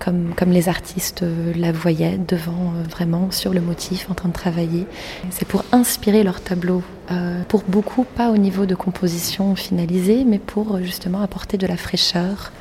comme, 0.04 0.50
les 0.50 0.68
artistes 0.68 1.22
euh, 1.22 1.52
la 1.56 1.72
voyaient 1.72 2.18
devant, 2.18 2.74
euh, 2.74 2.82
vraiment 2.88 3.30
sur 3.30 3.54
le 3.54 3.60
motif, 3.60 4.10
en 4.10 4.14
train 4.14 4.28
de 4.28 4.34
travailler. 4.34 4.86
C'est 5.30 5.48
pour 5.48 5.64
inspirer 5.72 6.22
leur 6.22 6.40
tableau. 6.40 6.82
Euh, 7.10 7.42
pour 7.48 7.62
beaucoup, 7.66 8.04
pas 8.04 8.30
au 8.30 8.36
niveau 8.36 8.66
de 8.66 8.74
composition 8.74 9.56
finalisée, 9.56 10.24
mais 10.24 10.38
pour 10.38 10.78
justement 10.82 11.22
apporter 11.22 11.56
de 11.56 11.66
la 11.66 11.76
fraîcheur 11.76 12.52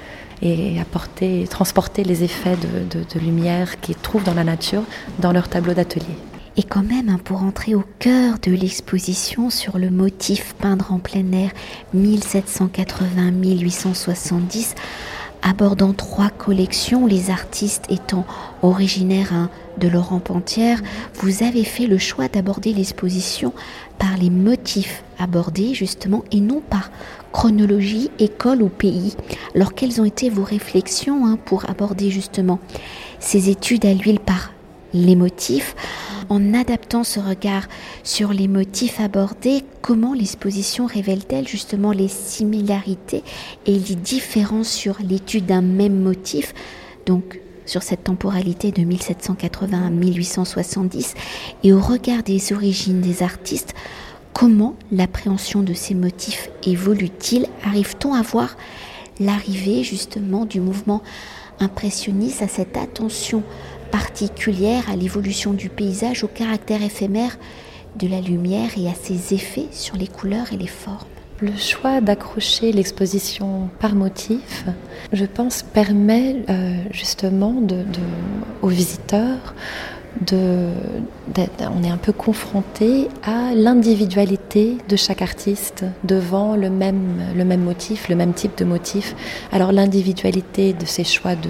et 0.42 0.80
apporter, 0.80 1.48
transporter 1.50 2.04
les 2.04 2.24
effets 2.24 2.58
de, 2.58 3.00
de, 3.00 3.06
de 3.06 3.20
lumière 3.20 3.80
qu'ils 3.80 3.96
trouvent 3.96 4.24
dans 4.24 4.34
la 4.34 4.44
nature 4.44 4.84
dans 5.20 5.32
leur 5.32 5.48
tableau 5.48 5.74
d'atelier. 5.74 6.18
Et 6.56 6.64
quand 6.64 6.84
même, 6.84 7.10
hein, 7.10 7.20
pour 7.24 7.42
entrer 7.42 7.74
au 7.74 7.84
cœur 8.00 8.36
de 8.42 8.52
l'exposition 8.52 9.50
sur 9.50 9.80
le 9.80 9.90
motif 9.90 10.54
peindre 10.60 10.92
en 10.92 11.00
plein 11.00 11.32
air 11.32 11.50
1780-1870, 11.96 14.76
abordant 15.44 15.94
trois 15.94 16.30
collections, 16.30 17.06
les 17.06 17.30
artistes 17.30 17.86
étant 17.90 18.26
originaires 18.62 19.34
hein, 19.34 19.50
de 19.78 19.88
Laurent 19.88 20.20
Pantière, 20.20 20.82
vous 21.16 21.44
avez 21.44 21.64
fait 21.64 21.86
le 21.86 21.98
choix 21.98 22.30
d'aborder 22.30 22.74
l'exposition 22.74 23.54
par 24.00 24.18
les 24.18 24.30
motifs 24.30 25.04
abordés 25.20 25.74
justement 25.74 26.24
et 26.32 26.40
non 26.40 26.62
par 26.62 26.92
chronologie, 27.32 28.10
école 28.20 28.62
ou 28.62 28.70
pays. 28.70 29.16
Alors 29.54 29.74
quelles 29.74 30.00
ont 30.00 30.06
été 30.06 30.30
vos 30.30 30.44
réflexions 30.44 31.26
hein, 31.26 31.38
pour 31.46 31.70
aborder 31.70 32.10
justement 32.10 32.60
ces 33.20 33.50
études 33.50 33.86
à 33.86 33.94
l'huile 33.94 34.20
par 34.20 34.54
les 34.94 35.16
motifs? 35.16 35.76
En 36.34 36.56
adaptant 36.56 37.04
ce 37.04 37.20
regard 37.20 37.68
sur 38.04 38.34
les 38.34 38.48
motifs 38.48 39.00
abordés, 39.00 39.64
comment 39.84 40.16
l'exposition 40.16 40.88
révèle-t-elle 40.88 41.48
justement 41.48 41.92
les 41.92 42.08
similarités 42.08 43.24
et 43.68 43.74
les 43.78 43.96
différences 43.96 44.70
sur 44.70 44.98
l'étude 45.08 45.46
d'un 45.46 45.62
même 45.62 46.00
motif, 46.00 46.56
donc 47.06 47.40
sur 47.68 47.84
cette 47.84 48.06
temporalité 48.06 48.72
de 48.72 48.82
1780 48.82 49.86
à 49.86 49.90
1870, 49.92 51.14
et 51.64 51.72
au 51.72 51.80
regard 51.80 52.24
des 52.24 52.52
origines 52.52 53.02
des 53.02 53.22
artistes, 53.22 53.76
comment 54.34 54.76
l'appréhension 54.92 55.62
de 55.62 55.76
ces 55.76 55.94
motifs 55.94 56.50
évolue-t-il? 56.66 57.46
Arrive-t-on 57.64 58.16
à 58.16 58.24
voir 58.24 58.58
l'arrivée 59.20 59.84
justement 59.84 60.46
du 60.46 60.60
mouvement 60.60 61.04
impressionniste 61.60 62.42
à 62.42 62.48
cette 62.48 62.76
attention 62.76 63.44
particulière 63.94 64.90
à 64.92 64.96
l'évolution 64.96 65.54
du 65.54 65.70
paysage, 65.70 66.24
au 66.24 66.28
caractère 66.28 66.82
éphémère 66.82 67.38
de 68.00 68.08
la 68.08 68.22
lumière 68.22 68.72
et 68.76 68.88
à 68.88 68.96
ses 68.96 69.36
effets 69.36 69.68
sur 69.72 69.96
les 69.98 70.08
couleurs 70.08 70.52
et 70.52 70.58
les 70.58 70.68
formes. 70.68 71.06
Le 71.40 71.56
choix 71.56 72.02
d'accrocher 72.02 72.72
l'exposition 72.72 73.70
par 73.80 73.94
motif, 73.94 74.66
je 75.12 75.26
pense, 75.26 75.62
permet 75.62 76.38
euh, 76.50 76.74
justement 76.90 77.54
aux 78.64 78.68
visiteurs 78.68 79.54
de, 80.26 80.70
on 81.60 81.84
est 81.84 81.90
un 81.90 81.98
peu 81.98 82.14
confronté 82.14 83.10
à 83.24 83.54
l'individualité 83.54 84.78
de 84.90 84.96
chaque 84.96 85.22
artiste 85.22 85.86
devant 86.04 86.56
le 86.56 86.72
même, 86.72 87.22
le 87.36 87.46
même 87.46 87.62
motif, 87.62 88.10
le 88.10 88.16
même 88.16 88.34
type 88.34 88.58
de 88.58 88.66
motif. 88.66 89.16
Alors 89.52 89.72
l'individualité 89.72 90.74
de 90.74 90.86
ses 90.86 91.04
choix 91.04 91.36
de, 91.36 91.50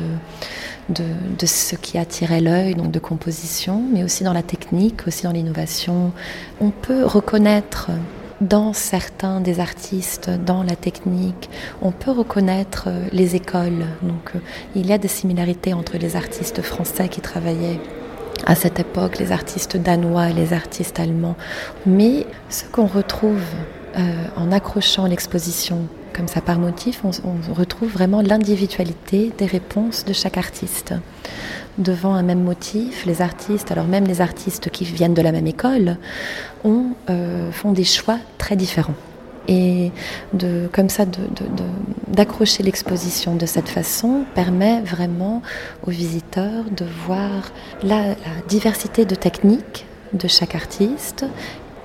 de, 0.90 1.46
ce 1.46 1.76
qui 1.76 1.98
attirait 1.98 2.42
l'œil, 2.42 2.76
donc 2.76 2.92
de 2.92 3.00
composition, 3.00 3.84
mais 3.92 4.04
aussi 4.04 4.24
dans 4.24 4.34
la 4.34 4.44
technique, 4.44 5.08
aussi 5.08 5.24
dans 5.24 5.32
l'innovation. 5.32 6.12
On 6.62 6.70
peut 6.70 7.06
reconnaître 7.06 7.90
dans 8.42 8.74
certains 8.74 9.40
des 9.40 9.60
artistes, 9.60 10.30
dans 10.30 10.64
la 10.64 10.76
technique, 10.76 11.50
on 11.82 11.92
peut 11.92 12.12
reconnaître 12.12 12.90
les 13.12 13.36
écoles. 13.36 13.86
Donc 14.02 14.32
euh, 14.36 14.40
il 14.76 14.86
y 14.86 14.92
a 14.92 14.98
des 14.98 15.08
similarités 15.08 15.74
entre 15.74 15.98
les 15.98 16.16
artistes 16.16 16.62
français 16.62 17.08
qui 17.08 17.22
travaillaient 17.22 17.80
à 18.46 18.56
cette 18.56 18.80
époque, 18.80 19.20
les 19.20 19.32
artistes 19.32 19.78
danois 19.78 20.30
les 20.30 20.52
artistes 20.52 21.00
allemands. 21.00 21.36
Mais 21.86 22.26
ce 22.50 22.66
qu'on 22.66 22.88
retrouve 22.88 23.42
euh, 23.98 24.26
en 24.36 24.52
accrochant 24.52 25.06
l'exposition 25.06 25.88
comme 26.14 26.28
ça 26.28 26.42
par 26.42 26.60
motif, 26.60 27.02
on, 27.04 27.54
retrouve 27.54 27.92
vraiment 27.92 28.22
l'individualité 28.22 29.32
des 29.38 29.46
réponses 29.46 30.06
de 30.06 30.14
chaque 30.14 30.38
artiste. 30.38 30.94
Devant 31.78 32.14
un 32.14 32.24
même 32.24 32.44
motif, 32.44 33.06
les 33.06 33.22
artistes, 33.22 33.72
alors 33.72 33.86
même 33.86 34.06
les 34.06 34.22
artistes 34.22 34.70
qui 34.70 34.86
viennent 34.86 35.14
de 35.14 35.22
la 35.22 35.32
même 35.32 35.48
école, 35.48 35.98
euh, 36.66 37.52
font 37.52 37.72
des 37.72 37.84
choix 37.84 38.20
très 38.38 38.56
différents. 38.56 38.96
Et 39.48 39.92
comme 40.72 40.88
ça, 40.88 41.04
d'accrocher 42.08 42.64
l'exposition 42.64 43.36
de 43.36 43.46
cette 43.46 43.68
façon 43.68 44.24
permet 44.36 44.80
vraiment 44.82 45.42
aux 45.86 45.92
visiteurs 45.92 46.64
de 46.72 46.86
voir 47.06 47.52
la 47.84 48.16
diversité 48.48 49.04
de 49.04 49.16
techniques 49.16 49.86
de 50.14 50.28
chaque 50.30 50.56
artiste 50.56 51.26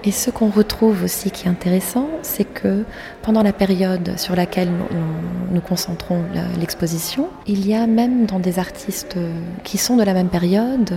et 0.08 0.10
ce 0.10 0.30
qu'on 0.30 0.48
retrouve 0.48 1.04
aussi 1.04 1.30
qui 1.30 1.44
est 1.44 1.50
intéressant, 1.50 2.08
c'est 2.22 2.44
que 2.44 2.84
pendant 3.20 3.42
la 3.42 3.52
période 3.52 4.18
sur 4.18 4.34
laquelle 4.34 4.70
nous, 4.70 5.54
nous 5.54 5.60
concentrons 5.60 6.22
l'exposition, 6.58 7.28
il 7.46 7.68
y 7.68 7.74
a 7.74 7.86
même 7.86 8.24
dans 8.24 8.38
des 8.38 8.58
artistes 8.58 9.18
qui 9.64 9.76
sont 9.76 9.98
de 9.98 10.02
la 10.02 10.14
même 10.14 10.30
période 10.30 10.94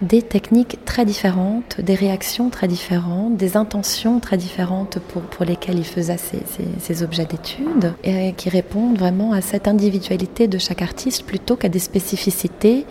des 0.00 0.22
techniques 0.22 0.78
très 0.86 1.04
différentes, 1.04 1.82
des 1.82 1.94
réactions 1.94 2.48
très 2.48 2.66
différentes, 2.66 3.36
des 3.36 3.58
intentions 3.58 4.20
très 4.20 4.38
différentes 4.38 5.00
pour, 5.00 5.44
lesquelles 5.44 5.78
ils 5.78 5.84
faisaient 5.84 6.16
ces, 6.16 6.42
ces, 6.78 7.02
objets 7.02 7.26
d'étude 7.26 7.92
et 8.04 8.32
qui 8.38 8.48
répondent 8.48 8.96
vraiment 8.96 9.32
à 9.32 9.42
cette 9.42 9.68
individualité 9.68 10.48
de 10.48 10.56
chaque 10.56 10.80
artiste 10.80 11.26
plutôt 11.26 11.56
qu'à 11.56 11.68
des 11.68 11.78
spécificités 11.78 12.86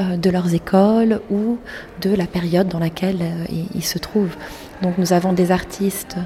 euh, 0.00 0.16
de 0.16 0.30
leurs 0.30 0.54
écoles 0.54 1.20
ou 1.28 1.58
de 2.02 2.14
la 2.14 2.26
période 2.26 2.68
dans 2.68 2.78
laquelle 2.78 3.18
euh, 3.20 3.64
ils 3.74 3.84
se 3.84 3.98
trouvent. 3.98 4.36
Donc 4.82 4.98
nous 4.98 5.12
avons 5.12 5.32
des 5.32 5.50
artistes 5.50 6.16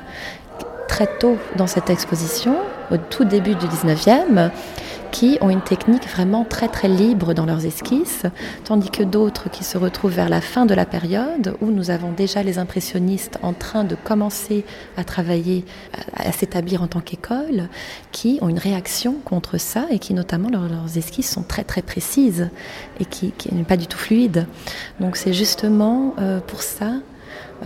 très 0.89 1.07
tôt 1.07 1.39
dans 1.57 1.67
cette 1.67 1.89
exposition, 1.89 2.55
au 2.91 2.99
tout 2.99 3.25
début 3.25 3.55
du 3.55 3.67
19e, 3.67 4.51
qui 5.11 5.39
ont 5.41 5.49
une 5.49 5.63
technique 5.63 6.07
vraiment 6.07 6.45
très 6.45 6.69
très 6.69 6.89
libre 6.89 7.33
dans 7.33 7.47
leurs 7.47 7.65
esquisses, 7.65 8.25
tandis 8.65 8.91
que 8.91 9.03
d'autres 9.03 9.51
qui 9.51 9.65
se 9.65 9.79
retrouvent 9.79 10.13
vers 10.13 10.29
la 10.29 10.43
fin 10.43 10.67
de 10.67 10.75
la 10.75 10.85
période 10.85 11.57
où 11.63 11.71
nous 11.71 11.91
avons 11.91 12.13
déjà 12.13 12.43
les 12.43 12.59
impressionnistes 12.59 13.39
en 13.43 13.55
train 13.55 13.85
de 13.85 13.95
commencer 13.95 14.67
à 14.99 15.05
travailler, 15.05 15.65
à, 16.15 16.31
s'établir 16.33 16.83
en 16.83 16.89
tant 16.89 17.01
qu'école, 17.01 17.69
qui 18.11 18.39
ont 18.43 18.51
une 18.51 18.59
réaction 18.59 19.17
contre 19.25 19.59
ça 19.59 19.87
et 19.91 19.99
qui 19.99 20.13
notamment 20.13 20.51
leurs, 20.51 20.97
esquisses 20.99 21.31
sont 21.31 21.43
très 21.43 21.65
très 21.65 21.83
précises 21.83 22.51
et 23.01 23.07
qui, 23.07 23.33
qui 23.33 23.55
n'est 23.55 23.65
pas 23.65 23.79
du 23.79 23.87
tout 23.87 23.99
fluide. 23.99 24.47
Donc 25.01 25.17
c'est 25.17 25.33
justement 25.33 26.15
euh, 26.19 26.41
pour 26.41 26.63
ça 26.63 26.97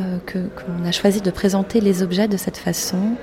euh, 0.01 0.19
qu'on 0.27 0.85
a 0.85 0.93
choisi 0.93 1.21
de 1.21 1.31
présenter 1.31 1.81
les 1.81 2.03
objets 2.03 2.29
de 2.29 2.37
cette 2.37 2.57
façon, 2.57 3.17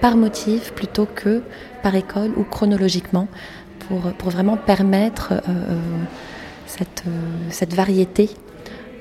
par 0.00 0.16
motif 0.16 0.72
plutôt 0.72 1.06
que 1.06 1.42
par 1.82 1.94
école 1.94 2.32
ou 2.36 2.44
chronologiquement, 2.44 3.28
pour, 3.80 4.00
pour 4.12 4.30
vraiment 4.30 4.56
permettre 4.56 5.32
euh, 5.32 5.40
euh, 5.48 5.78
cette, 6.66 7.04
cette 7.50 7.74
variété 7.74 8.30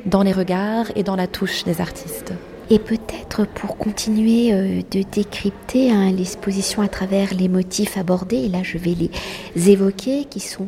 dans 0.05 0.23
les 0.23 0.31
regards 0.31 0.85
et 0.95 1.03
dans 1.03 1.15
la 1.15 1.27
touche 1.27 1.63
des 1.63 1.81
artistes. 1.81 2.33
Et 2.69 2.79
peut-être 2.79 3.45
pour 3.45 3.77
continuer 3.77 4.83
de 4.91 5.03
décrypter 5.09 5.89
hein, 5.89 6.11
l'exposition 6.11 6.81
à 6.81 6.89
travers 6.89 7.33
les 7.33 7.47
motifs 7.47 7.97
abordés, 7.97 8.37
et 8.37 8.49
là 8.49 8.59
je 8.61 8.77
vais 8.77 8.93
les 8.93 9.69
évoquer, 9.69 10.25
qui 10.25 10.41
sont 10.41 10.67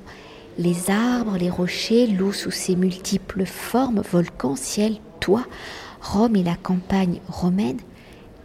les 0.57 0.89
arbres, 0.89 1.37
les 1.37 1.49
rochers, 1.49 2.07
l'eau 2.07 2.33
sous 2.33 2.51
ses 2.51 2.75
multiples 2.75 3.45
formes, 3.45 4.01
volcans, 4.11 4.55
ciel, 4.55 4.95
toit, 5.19 5.45
Rome 6.01 6.35
et 6.35 6.43
la 6.43 6.55
campagne 6.55 7.19
romaine 7.27 7.79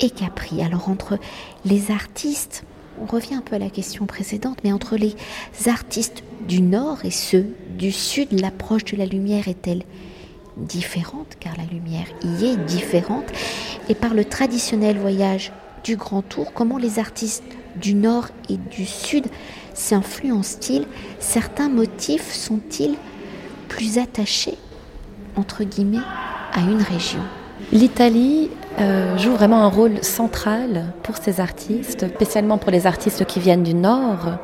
et 0.00 0.10
Capri. 0.10 0.62
Alors 0.62 0.88
entre 0.88 1.18
les 1.64 1.90
artistes 1.90 2.64
on 3.00 3.06
revient 3.06 3.34
un 3.34 3.40
peu 3.40 3.56
à 3.56 3.58
la 3.58 3.70
question 3.70 4.06
précédente, 4.06 4.58
mais 4.62 4.72
entre 4.72 4.96
les 4.96 5.16
artistes 5.66 6.22
du 6.46 6.62
Nord 6.62 7.04
et 7.04 7.10
ceux 7.10 7.46
du 7.76 7.90
Sud, 7.90 8.40
l'approche 8.40 8.84
de 8.84 8.96
la 8.96 9.06
lumière 9.06 9.48
est-elle 9.48 9.82
différente, 10.56 11.34
car 11.40 11.56
la 11.56 11.64
lumière 11.64 12.06
y 12.22 12.46
est 12.46 12.56
différente, 12.56 13.24
et 13.88 13.94
par 13.94 14.14
le 14.14 14.24
traditionnel 14.24 14.98
voyage 14.98 15.52
du 15.82 15.96
Grand 15.96 16.22
Tour, 16.22 16.52
comment 16.52 16.78
les 16.78 16.98
artistes 16.98 17.42
du 17.76 17.94
Nord 17.94 18.28
et 18.48 18.56
du 18.56 18.86
Sud 18.86 19.26
s'influencent-ils? 19.74 20.86
Certains 21.18 21.68
motifs 21.68 22.32
sont-ils 22.32 22.94
plus 23.68 23.98
attachés, 23.98 24.56
entre 25.34 25.64
guillemets, 25.64 25.98
à 26.52 26.60
une 26.60 26.82
région? 26.82 27.22
L'Italie 27.72 28.50
euh, 28.80 29.16
joue 29.16 29.32
vraiment 29.32 29.62
un 29.62 29.68
rôle 29.68 30.02
central 30.02 30.86
pour 31.02 31.16
ces 31.16 31.40
artistes, 31.40 32.08
spécialement 32.08 32.58
pour 32.58 32.70
les 32.70 32.86
artistes 32.86 33.24
qui 33.24 33.40
viennent 33.40 33.62
du 33.62 33.74
Nord. 33.74 34.38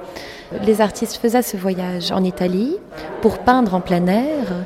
Les 0.65 0.81
artistes 0.81 1.17
faisaient 1.17 1.43
ce 1.43 1.57
voyage 1.57 2.11
en 2.11 2.25
Italie 2.25 2.77
pour 3.21 3.39
peindre 3.39 3.75
en 3.75 3.81
plein 3.81 4.07
air 4.07 4.65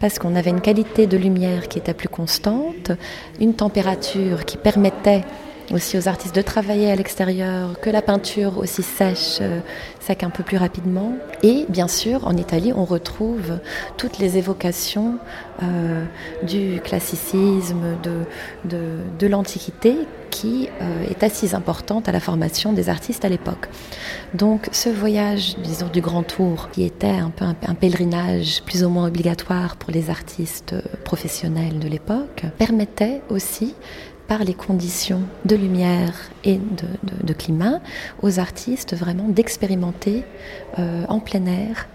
parce 0.00 0.18
qu'on 0.18 0.34
avait 0.34 0.50
une 0.50 0.60
qualité 0.60 1.06
de 1.06 1.16
lumière 1.16 1.68
qui 1.68 1.78
était 1.78 1.94
plus 1.94 2.08
constante, 2.08 2.92
une 3.40 3.54
température 3.54 4.44
qui 4.44 4.56
permettait 4.56 5.24
aussi 5.72 5.98
aux 5.98 6.08
artistes 6.08 6.34
de 6.34 6.42
travailler 6.42 6.90
à 6.90 6.96
l'extérieur, 6.96 7.78
que 7.80 7.90
la 7.90 8.02
peinture 8.02 8.58
aussi 8.58 8.82
sèche, 8.82 9.38
euh, 9.40 9.60
sec 10.00 10.22
un 10.22 10.30
peu 10.30 10.42
plus 10.42 10.56
rapidement. 10.56 11.12
Et 11.42 11.66
bien 11.68 11.88
sûr, 11.88 12.26
en 12.26 12.36
Italie, 12.36 12.72
on 12.74 12.84
retrouve 12.84 13.58
toutes 13.96 14.18
les 14.18 14.38
évocations 14.38 15.18
euh, 15.62 16.04
du 16.42 16.80
classicisme, 16.82 17.96
de, 18.02 18.20
de, 18.64 18.80
de 19.18 19.26
l'Antiquité, 19.26 19.96
qui 20.30 20.68
euh, 20.82 21.08
est 21.08 21.22
assise 21.22 21.54
importante 21.54 22.08
à 22.08 22.12
la 22.12 22.20
formation 22.20 22.72
des 22.72 22.88
artistes 22.88 23.24
à 23.24 23.28
l'époque. 23.28 23.68
Donc 24.34 24.68
ce 24.72 24.90
voyage, 24.90 25.56
disons, 25.58 25.88
du 25.88 26.00
Grand 26.00 26.22
Tour, 26.22 26.68
qui 26.72 26.84
était 26.84 27.06
un 27.06 27.30
peu 27.30 27.44
un 27.44 27.74
pèlerinage 27.74 28.62
plus 28.64 28.84
ou 28.84 28.90
moins 28.90 29.06
obligatoire 29.06 29.76
pour 29.76 29.90
les 29.90 30.10
artistes 30.10 30.74
professionnels 31.04 31.78
de 31.78 31.88
l'époque, 31.88 32.44
permettait 32.58 33.22
aussi 33.30 33.74
par 34.28 34.44
les 34.44 34.54
conditions 34.54 35.22
de 35.44 35.56
lumière 35.56 36.12
et 36.44 36.58
de, 36.58 37.32
climat 37.32 37.80
aux 38.22 38.38
artistes 38.38 38.94
vraiment 38.94 39.28
d'expérimenter 39.28 40.24
euh, 40.78 41.04
en 41.08 41.20
plein 41.20 41.44
air 41.46 41.86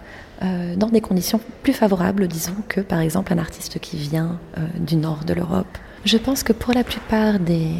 euh, 0.44 0.76
dans 0.76 0.90
des 0.90 1.02
conditions 1.02 1.40
plus 1.64 1.74
favorables, 1.74 2.28
disons, 2.28 2.56
que 2.68 2.82
par 2.82 3.00
exemple 3.00 3.34
un 3.34 3.38
artiste 3.38 3.80
qui 3.80 3.98
vient 3.98 4.40
euh, 4.58 4.62
du 4.80 4.96
nord 4.96 5.24
de 5.26 5.34
l'Europe. 5.34 5.78
Je 6.06 6.18
pense 6.18 6.44
que 6.44 6.54
pour 6.54 6.74
la 6.74 6.84
plupart 6.84 7.40
des, 7.40 7.72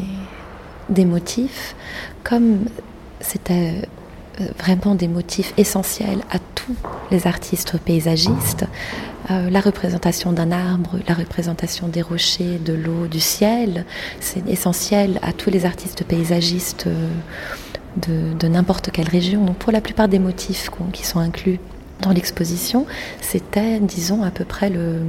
des 0.88 1.04
motifs, 1.04 1.74
comme 2.24 2.64
c'était 3.20 3.88
vraiment 4.58 4.94
des 4.94 5.08
motifs 5.08 5.52
essentiels 5.56 6.20
à 6.30 6.38
tous 6.38 6.76
les 7.10 7.26
artistes 7.26 7.78
paysagistes, 7.78 8.66
euh, 9.30 9.50
la 9.50 9.60
représentation 9.60 10.32
d'un 10.32 10.50
arbre, 10.50 10.98
la 11.06 11.14
représentation 11.14 11.86
des 11.86 12.02
rochers, 12.02 12.58
de 12.58 12.72
l'eau, 12.72 13.06
du 13.06 13.20
ciel, 13.20 13.84
c'est 14.20 14.46
essentiel 14.48 15.20
à 15.22 15.32
tous 15.32 15.50
les 15.50 15.64
artistes 15.64 16.04
paysagistes 16.04 16.88
euh, 16.88 18.34
de, 18.34 18.48
n'importe 18.48 18.90
quelle 18.90 19.08
région. 19.08 19.44
Donc 19.44 19.56
pour 19.56 19.70
la 19.70 19.80
plupart 19.80 20.08
des 20.08 20.18
motifs 20.18 20.70
qui 20.92 21.06
sont 21.06 21.20
inclus 21.20 21.60
dans 22.00 22.10
l'exposition, 22.10 22.84
c'était, 23.20 23.78
disons, 23.78 24.24
à 24.24 24.30
peu 24.30 24.44
près 24.44 24.70
le, 24.70 25.02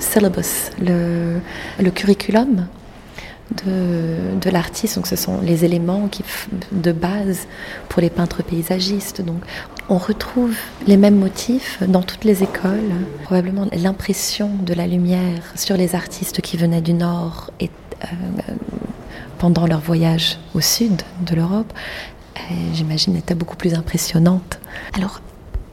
syllabus, 0.00 0.70
le 0.78 1.90
curriculum 1.90 2.66
de, 3.64 4.50
l'artiste. 4.50 4.96
Donc 4.96 5.06
ce 5.06 5.16
sont 5.16 5.40
les 5.40 5.64
éléments 5.64 6.08
qui, 6.08 6.22
de 6.72 6.92
base 6.92 7.46
pour 7.88 8.00
les 8.00 8.10
peintres 8.10 8.42
paysagistes. 8.42 9.22
Donc 9.22 9.42
on 9.88 9.98
retrouve 9.98 10.56
les 10.86 10.96
mêmes 10.96 11.16
motifs 11.16 11.82
dans 11.86 12.02
toutes 12.02 12.24
les 12.24 12.42
écoles. 12.42 12.92
Probablement 13.24 13.66
l'impression 13.72 14.50
de 14.62 14.74
la 14.74 14.86
lumière 14.86 15.42
sur 15.54 15.76
les 15.76 15.94
artistes 15.94 16.40
qui 16.40 16.56
venaient 16.56 16.80
du 16.80 16.92
Nord 16.92 17.50
et 17.60 17.70
euh, 18.04 18.06
pendant 19.38 19.66
leur 19.66 19.80
voyage 19.80 20.38
au 20.54 20.60
sud 20.60 21.02
de 21.20 21.34
l'Europe, 21.34 21.72
euh, 22.36 22.54
j'imagine, 22.74 23.16
était 23.16 23.34
beaucoup 23.34 23.56
plus 23.56 23.74
impressionnante. 23.74 24.58
Alors, 24.94 25.20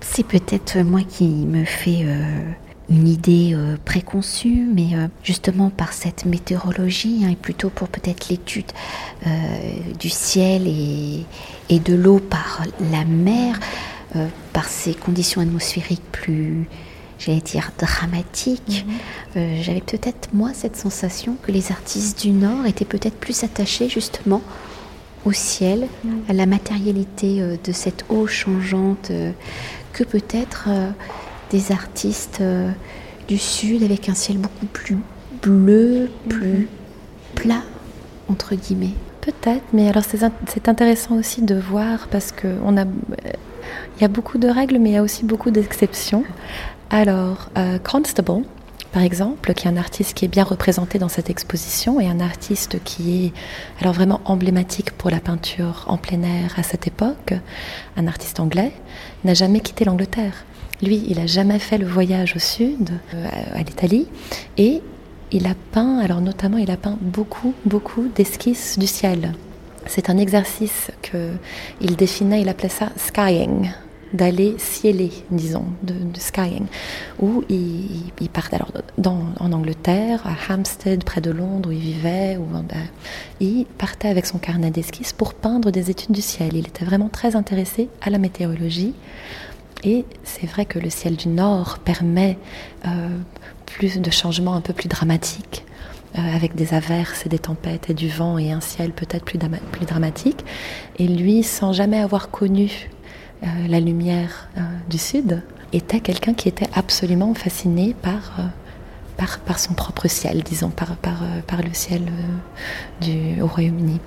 c'est 0.01 0.25
peut-être 0.25 0.79
moi 0.79 1.01
qui 1.07 1.27
me 1.27 1.63
fais 1.65 2.01
euh, 2.03 2.43
une 2.89 3.07
idée 3.07 3.51
euh, 3.53 3.77
préconçue, 3.85 4.67
mais 4.73 4.95
euh, 4.95 5.07
justement 5.23 5.69
par 5.69 5.93
cette 5.93 6.25
météorologie, 6.25 7.21
hein, 7.23 7.29
et 7.29 7.35
plutôt 7.35 7.69
pour 7.69 7.87
peut-être 7.87 8.29
l'étude 8.29 8.71
euh, 9.25 9.29
du 9.99 10.09
ciel 10.09 10.67
et, 10.67 11.25
et 11.69 11.79
de 11.79 11.93
l'eau 11.93 12.19
par 12.19 12.63
la 12.91 13.05
mer, 13.05 13.59
par 14.51 14.65
ces 14.65 14.93
conditions 14.93 15.41
atmosphériques 15.41 16.03
plus, 16.11 16.67
j'allais 17.17 17.41
dire, 17.41 17.71
dramatiques, 17.79 18.85
mhm. 19.35 19.63
j'avais 19.63 19.81
peut-être 19.81 20.29
moi 20.33 20.51
cette 20.53 20.75
sensation 20.75 21.35
que 21.41 21.51
les 21.51 21.71
artistes 21.71 22.21
du 22.21 22.29
Nord 22.29 22.67
étaient 22.67 22.85
peut-être 22.85 23.15
plus 23.15 23.43
attachés 23.43 23.89
justement 23.89 24.43
au 25.25 25.31
ciel, 25.31 25.87
mhm. 26.03 26.11
à 26.29 26.33
la 26.33 26.45
matérialité 26.45 27.57
de 27.63 27.71
cette 27.71 28.05
eau 28.09 28.27
changeante, 28.27 29.11
que 29.93 30.03
peut-être 30.03 30.69
des 31.53 31.71
artistes 31.71 32.39
euh, 32.41 32.71
du 33.27 33.37
Sud 33.37 33.83
avec 33.83 34.09
un 34.09 34.15
ciel 34.15 34.37
beaucoup 34.37 34.65
plus 34.65 34.97
bleu, 35.41 36.09
plus 36.27 36.67
plat, 37.35 37.61
entre 38.27 38.55
guillemets. 38.55 38.95
Peut-être, 39.21 39.63
mais 39.71 39.87
alors 39.87 40.03
c'est 40.03 40.67
intéressant 40.67 41.15
aussi 41.15 41.43
de 41.43 41.55
voir 41.55 42.07
parce 42.09 42.33
qu'on 42.33 42.75
a, 42.75 42.83
il 42.83 44.01
y 44.01 44.03
a 44.03 44.09
beaucoup 44.09 44.37
de 44.37 44.49
règles, 44.49 44.79
mais 44.79 44.89
il 44.89 44.93
y 44.93 44.97
a 44.97 45.03
aussi 45.03 45.23
beaucoup 45.23 45.51
d'exceptions. 45.51 46.25
Alors, 46.89 47.49
euh, 47.57 47.77
Constable, 47.79 48.43
par 48.91 49.03
exemple, 49.03 49.53
qui 49.53 49.67
est 49.67 49.71
un 49.71 49.77
artiste 49.77 50.15
qui 50.15 50.25
est 50.25 50.27
bien 50.27 50.43
représenté 50.43 50.99
dans 50.99 51.07
cette 51.07 51.29
exposition 51.29 52.01
et 52.01 52.07
un 52.07 52.19
artiste 52.19 52.83
qui 52.83 53.25
est 53.25 53.33
alors 53.79 53.93
vraiment 53.93 54.21
emblématique 54.25 54.91
pour 54.91 55.09
la 55.09 55.19
peinture 55.19 55.85
en 55.87 55.97
plein 55.97 56.21
air 56.23 56.55
à 56.57 56.63
cette 56.63 56.87
époque, 56.87 57.33
un 57.95 58.07
artiste 58.07 58.39
anglais, 58.39 58.73
n'a 59.23 59.35
jamais 59.35 59.61
quitté 59.61 59.85
l'Angleterre. 59.85 60.45
Lui, 60.83 61.01
il 61.07 61.17
n'a 61.17 61.27
jamais 61.27 61.59
fait 61.59 61.77
le 61.77 61.85
voyage 61.85 62.35
au 62.35 62.39
sud, 62.39 62.89
euh, 63.13 63.27
à 63.53 63.59
l'Italie, 63.59 64.05
et 64.57 64.81
il 65.31 65.47
a 65.47 65.55
peint, 65.71 65.99
alors 65.99 66.19
notamment, 66.19 66.57
il 66.57 66.69
a 66.71 66.77
peint 66.77 66.97
beaucoup, 66.99 67.53
beaucoup 67.65 68.09
d'esquisses 68.13 68.77
du 68.77 68.85
ciel. 68.85 69.33
C'est 69.85 70.09
un 70.09 70.17
exercice 70.17 70.91
qu'il 71.01 71.95
définait, 71.95 72.41
il 72.41 72.49
appelait 72.49 72.69
ça 72.69 72.89
skying, 72.97 73.71
d'aller 74.13 74.55
cieler, 74.57 75.11
disons, 75.31 75.65
de, 75.83 75.95
skying, 76.19 76.65
où 77.19 77.43
il, 77.49 78.29
partait 78.31 78.57
alors 78.57 78.71
en 79.39 79.51
Angleterre, 79.51 80.21
à 80.25 80.53
Hampstead, 80.53 81.03
près 81.05 81.21
de 81.21 81.31
Londres, 81.31 81.69
où 81.69 81.71
il 81.71 81.79
vivait, 81.79 82.37
où, 82.37 82.45
il 83.39 83.65
partait 83.77 84.09
avec 84.09 84.25
son 84.25 84.37
carnet 84.37 84.69
d'esquisses 84.69 85.13
pour 85.13 85.33
peindre 85.33 85.71
des 85.71 85.89
études 85.89 86.11
du 86.11 86.21
ciel. 86.21 86.55
Il 86.55 86.67
était 86.67 86.85
vraiment 86.85 87.09
très 87.09 87.35
intéressé 87.35 87.89
à 88.01 88.09
la 88.09 88.17
météorologie, 88.17 88.93
et 89.83 90.05
c'est 90.23 90.47
vrai 90.47 90.65
que 90.65 90.79
le 90.79 90.89
ciel 90.89 91.15
du 91.15 91.27
nord 91.27 91.79
permet 91.79 92.37
euh, 92.85 93.09
plus 93.65 93.99
de 93.99 94.11
changements 94.11 94.55
un 94.55 94.61
peu 94.61 94.73
plus 94.73 94.87
dramatiques, 94.87 95.65
euh, 96.17 96.35
avec 96.35 96.55
des 96.55 96.73
averses 96.73 97.25
et 97.25 97.29
des 97.29 97.39
tempêtes 97.39 97.89
et 97.89 97.93
du 97.93 98.07
vent 98.07 98.37
et 98.37 98.51
un 98.51 98.61
ciel 98.61 98.91
peut-être 98.91 99.25
plus, 99.25 99.37
dramatique. 99.85 100.45
Et 100.99 101.07
lui, 101.07 101.43
sans 101.43 101.73
jamais 101.73 101.99
avoir 101.99 102.29
connu 102.29 102.89
euh, 103.43 103.47
la 103.67 103.79
lumière 103.79 104.49
du 104.89 104.97
sud, 104.97 105.41
était 105.73 105.99
quelqu'un 105.99 106.33
qui 106.33 106.47
était 106.47 106.69
absolument 106.73 107.33
fasciné 107.33 107.95
par, 107.99 108.37
par, 109.17 109.59
son 109.59 109.73
propre 109.73 110.07
ciel, 110.07 110.43
disons, 110.43 110.69
par, 110.69 110.95
par, 110.97 111.23
par 111.47 111.63
le 111.63 111.73
ciel 111.73 112.03
du, 113.01 113.41
au 113.41 113.47
Royaume-Uni. 113.47 113.99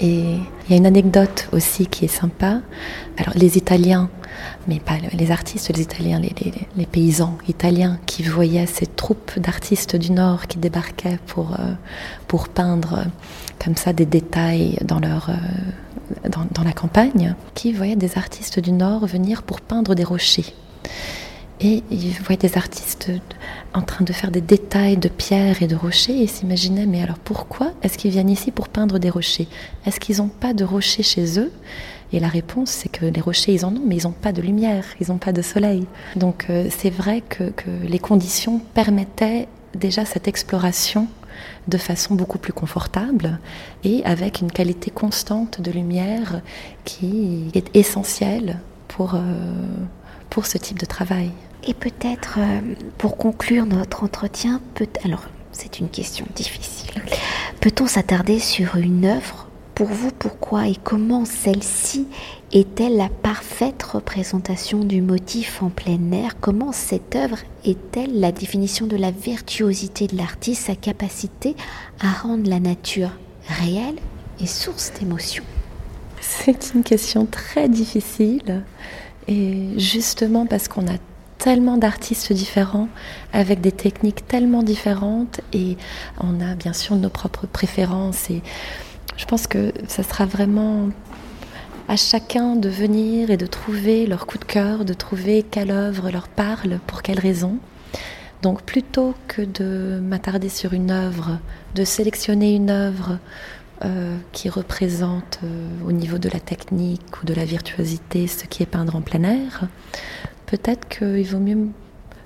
Et 0.00 0.36
il 0.66 0.70
y 0.70 0.74
a 0.74 0.76
une 0.76 0.86
anecdote 0.86 1.48
aussi 1.52 1.86
qui 1.86 2.04
est 2.04 2.08
sympa. 2.08 2.60
Alors 3.16 3.34
les 3.36 3.56
Italiens, 3.58 4.08
mais 4.66 4.80
pas 4.80 4.94
les 5.12 5.30
artistes, 5.30 5.70
les 5.74 5.82
Italiens, 5.82 6.20
les, 6.20 6.86
paysans 6.86 7.38
italiens 7.48 7.98
qui 8.06 8.22
voyaient 8.22 8.66
ces 8.66 8.86
troupes 8.86 9.38
d'artistes 9.38 9.96
du 9.96 10.12
Nord 10.12 10.46
qui 10.46 10.58
débarquaient 10.58 11.18
pour, 11.26 11.52
euh, 11.52 11.74
pour 12.28 12.48
peindre 12.48 13.04
comme 13.62 13.76
ça 13.76 13.92
des 13.92 14.06
détails 14.06 14.78
dans, 14.84 15.00
leur, 15.00 15.30
euh, 15.30 16.28
dans 16.28 16.64
la 16.64 16.72
campagne, 16.72 17.34
qui 17.54 17.72
voyaient 17.72 17.96
des 17.96 18.18
artistes 18.18 18.60
du 18.60 18.72
Nord 18.72 19.06
venir 19.06 19.42
pour 19.42 19.60
peindre 19.60 19.94
des 19.94 20.04
rochers. 20.04 20.54
Et 21.64 21.82
ils 21.90 22.12
voyaient 22.22 22.36
des 22.36 22.58
artistes 22.58 23.10
en 23.72 23.80
train 23.80 24.04
de 24.04 24.12
faire 24.12 24.30
des 24.30 24.42
détails 24.42 24.98
de 24.98 25.08
pierres 25.08 25.62
et 25.62 25.66
de 25.66 25.74
rochers 25.74 26.22
et 26.22 26.26
s'imaginaient, 26.26 26.84
mais 26.84 27.02
alors 27.02 27.18
pourquoi 27.18 27.72
est-ce 27.82 27.96
qu'ils 27.96 28.10
viennent 28.10 28.28
ici 28.28 28.50
pour 28.50 28.68
peindre 28.68 28.98
des 28.98 29.08
rochers? 29.08 29.48
Est-ce 29.86 29.98
qu'ils 29.98 30.18
n'ont 30.18 30.28
pas 30.28 30.52
de 30.52 30.62
rochers 30.62 31.02
chez 31.02 31.40
eux? 31.40 31.50
Et 32.12 32.20
la 32.20 32.28
réponse, 32.28 32.68
c'est 32.68 32.90
que 32.90 33.06
les 33.06 33.20
rochers, 33.22 33.54
ils 33.54 33.64
en 33.64 33.74
ont, 33.74 33.82
mais 33.82 33.96
ils 33.96 34.04
n'ont 34.04 34.12
pas 34.12 34.32
de 34.32 34.42
lumière, 34.42 34.84
ils 35.00 35.08
n'ont 35.08 35.16
pas 35.16 35.32
de 35.32 35.40
soleil. 35.40 35.86
Donc 36.16 36.46
euh, 36.50 36.68
c'est 36.68 36.90
vrai 36.90 37.22
que, 37.26 37.44
que, 37.44 37.70
les 37.82 37.98
conditions 37.98 38.60
permettaient 38.74 39.48
déjà 39.74 40.04
cette 40.04 40.28
exploration 40.28 41.08
de 41.66 41.78
façon 41.78 42.14
beaucoup 42.14 42.38
plus 42.38 42.52
confortable 42.52 43.38
et 43.84 44.04
avec 44.04 44.42
une 44.42 44.52
qualité 44.52 44.90
constante 44.90 45.62
de 45.62 45.70
lumière 45.70 46.42
qui 46.84 47.50
est 47.54 47.74
essentielle 47.74 48.60
pour, 48.86 49.14
euh, 49.14 49.18
pour 50.28 50.44
ce 50.44 50.58
type 50.58 50.78
de 50.78 50.86
travail. 50.86 51.32
Et 51.66 51.74
peut-être, 51.74 52.38
euh, 52.38 52.60
pour 52.98 53.16
conclure 53.16 53.66
notre 53.66 54.04
entretien, 54.04 54.60
peut 54.74 54.88
alors 55.04 55.24
c'est 55.52 55.78
une 55.78 55.88
question 55.88 56.26
difficile. 56.34 56.90
Peut-on 57.60 57.86
s'attarder 57.86 58.38
sur 58.38 58.76
une 58.76 59.04
œuvre? 59.04 59.48
Pour 59.74 59.88
vous, 59.88 60.10
pourquoi 60.10 60.68
et 60.68 60.76
comment 60.76 61.24
celle-ci 61.24 62.06
est-elle 62.52 62.96
la 62.96 63.08
parfaite 63.08 63.82
représentation 63.82 64.84
du 64.84 65.00
motif 65.00 65.62
en 65.62 65.70
plein 65.70 66.12
air? 66.12 66.38
Comment 66.40 66.72
cette 66.72 67.16
œuvre 67.16 67.38
est-elle 67.64 68.20
la 68.20 68.30
définition 68.30 68.86
de 68.86 68.96
la 68.96 69.10
virtuosité 69.10 70.06
de 70.06 70.16
l'artiste, 70.16 70.66
sa 70.66 70.76
capacité 70.76 71.56
à 72.00 72.10
rendre 72.12 72.48
la 72.48 72.60
nature 72.60 73.10
réelle 73.48 73.96
et 74.40 74.46
source 74.46 74.92
d'émotion 74.98 75.42
C'est 76.20 76.74
une 76.74 76.84
question 76.84 77.26
très 77.26 77.68
difficile 77.68 78.64
et 79.26 79.70
justement 79.76 80.46
parce 80.46 80.68
qu'on 80.68 80.86
a 80.86 80.98
tellement 81.44 81.76
d'artistes 81.76 82.32
différents, 82.32 82.88
avec 83.34 83.60
des 83.60 83.70
techniques 83.70 84.26
tellement 84.26 84.62
différentes, 84.62 85.42
et 85.52 85.76
on 86.18 86.40
a 86.40 86.54
bien 86.54 86.72
sûr 86.72 86.96
nos 86.96 87.10
propres 87.10 87.46
préférences. 87.46 88.30
Et 88.30 88.40
je 89.18 89.26
pense 89.26 89.46
que 89.46 89.70
ça 89.86 90.02
sera 90.02 90.24
vraiment 90.24 90.88
à 91.86 91.96
chacun 91.96 92.56
de 92.56 92.70
venir 92.70 93.30
et 93.30 93.36
de 93.36 93.44
trouver 93.44 94.06
leur 94.06 94.24
coup 94.26 94.38
de 94.38 94.46
cœur, 94.46 94.86
de 94.86 94.94
trouver 94.94 95.42
quelle 95.42 95.70
œuvre 95.70 96.10
leur 96.10 96.28
parle, 96.28 96.78
pour 96.86 97.02
quelle 97.02 97.20
raison. 97.20 97.58
Donc 98.40 98.62
plutôt 98.62 99.14
que 99.28 99.42
de 99.42 100.00
m'attarder 100.00 100.48
sur 100.48 100.72
une 100.72 100.90
œuvre, 100.90 101.38
de 101.74 101.84
sélectionner 101.84 102.54
une 102.54 102.70
œuvre 102.70 103.18
euh, 103.84 104.16
qui 104.32 104.48
représente 104.48 105.40
euh, 105.44 105.68
au 105.86 105.92
niveau 105.92 106.16
de 106.16 106.30
la 106.30 106.40
technique 106.40 107.22
ou 107.22 107.26
de 107.26 107.34
la 107.34 107.44
virtuosité 107.44 108.28
ce 108.28 108.46
qui 108.46 108.62
est 108.62 108.66
peindre 108.66 108.96
en 108.96 109.02
plein 109.02 109.24
air, 109.24 109.68
peut-être 110.56 110.88
qu'il 110.88 111.26
vaut 111.26 111.40
mieux 111.40 111.66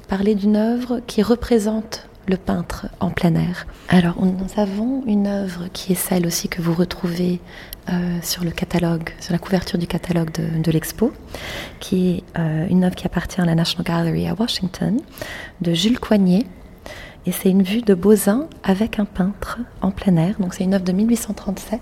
parler 0.06 0.34
d'une 0.34 0.56
œuvre 0.56 1.00
qui 1.06 1.22
représente 1.22 2.06
le 2.26 2.36
peintre 2.36 2.88
en 3.00 3.08
plein 3.08 3.34
air. 3.34 3.66
Alors, 3.88 4.22
nous 4.22 4.60
avons 4.60 5.02
une 5.06 5.26
œuvre 5.26 5.68
qui 5.72 5.92
est 5.92 6.02
celle 6.08 6.26
aussi 6.26 6.50
que 6.50 6.60
vous 6.60 6.74
retrouvez 6.74 7.40
euh, 7.88 8.18
sur 8.20 8.44
le 8.44 8.50
catalogue, 8.50 9.08
sur 9.18 9.32
la 9.32 9.38
couverture 9.38 9.78
du 9.78 9.86
catalogue 9.86 10.30
de, 10.30 10.70
l'expo, 10.70 11.10
qui 11.80 12.10
est 12.10 12.24
euh, 12.38 12.66
une 12.68 12.84
œuvre 12.84 12.94
qui 12.94 13.06
appartient 13.06 13.40
à 13.40 13.46
la 13.46 13.54
National 13.54 13.86
Gallery 13.86 14.28
à 14.28 14.34
Washington, 14.34 15.00
de 15.62 15.72
Jules 15.72 15.98
Coignet. 15.98 16.44
Et 17.24 17.32
c'est 17.32 17.48
une 17.48 17.62
vue 17.62 17.80
de 17.80 17.94
Beauzin 17.94 18.46
avec 18.62 18.98
un 18.98 19.06
peintre 19.06 19.58
en 19.80 19.90
plein 19.90 20.16
air. 20.16 20.38
Donc, 20.38 20.52
c'est 20.52 20.64
une 20.64 20.74
œuvre 20.74 20.84
de 20.84 20.92
1837. 20.92 21.80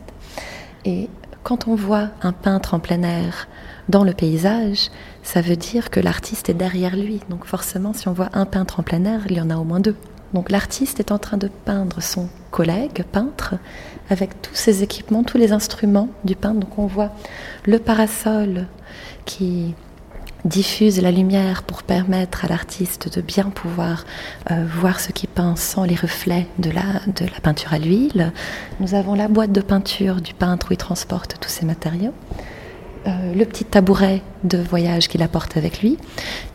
Et 0.85 1.09
quand 1.47 1.69
on 1.69 1.77
voit 1.77 2.09
un 2.23 2.33
peintre 2.33 2.75
en 2.75 2.81
plein 2.81 3.05
air 3.05 3.47
dans 3.89 4.03
le 4.03 4.13
paysage, 4.13 4.91
ça 5.23 5.41
veut 5.41 5.55
dire 5.55 5.91
que 5.91 6.01
l'artiste 6.01 6.49
est 6.49 6.55
derrière 6.55 6.97
lui. 6.97 7.21
Donc 7.31 7.45
forcément, 7.45 7.93
si 7.93 8.09
on 8.09 8.13
voit 8.13 8.31
un 8.33 8.47
peintre 8.47 8.81
en 8.81 8.83
plein 8.83 9.05
air, 9.05 9.21
il 9.31 9.37
y 9.37 9.41
en 9.41 9.49
a 9.51 9.57
au 9.57 9.63
moins 9.63 9.79
deux. 9.79 9.95
Donc 10.35 10.51
l'artiste 10.51 10.99
est 10.99 11.13
en 11.13 11.19
train 11.19 11.37
de 11.37 11.47
peindre 11.47 12.03
son 12.03 12.29
collègue 12.51 13.05
peintre 13.13 13.55
avec 14.11 14.43
tous 14.43 14.57
ses 14.57 14.83
équipements, 14.83 15.23
tous 15.23 15.39
les 15.39 15.53
instruments 15.53 16.09
du 16.25 16.35
peintre. 16.35 16.59
Donc 16.59 16.81
on 16.81 16.87
voit 16.87 17.13
le 17.65 17.79
parasol 17.79 18.67
qui 19.25 19.77
diffuse 20.47 21.03
la 21.03 21.11
lumière 21.11 21.63
pour 21.63 21.83
permettre 21.83 22.45
à 22.45 22.49
l'artiste 22.49 23.15
de 23.15 23.21
bien 23.21 23.45
pouvoir 23.45 24.05
euh, 24.51 24.65
voir 24.81 25.01
ce 25.01 25.13
qu'il 25.13 25.29
peint 25.29 25.57
sans 25.57 25.85
les 25.85 25.97
reflets 25.97 26.47
de 26.59 26.71
la, 26.71 26.83
peinture 27.43 27.73
à 27.73 27.79
l'huile. 27.79 28.33
Nous 28.81 28.95
avons 28.95 29.15
la 29.15 29.29
boîte 29.29 29.53
de 29.53 29.61
peinture 29.61 30.21
du 30.21 30.35
peintre 30.35 30.69
où 30.71 30.73
il 30.73 30.77
transporte 30.77 31.37
tous 31.41 31.49
ses 31.49 31.67
matériaux. 31.67 32.15
Euh, 33.07 33.35
le 33.35 33.45
petit 33.45 33.65
tabouret 33.65 34.23
de 34.43 34.59
voyage 34.59 35.09
qu'il 35.09 35.23
apporte 35.23 35.57
avec 35.57 35.81
lui. 35.81 35.99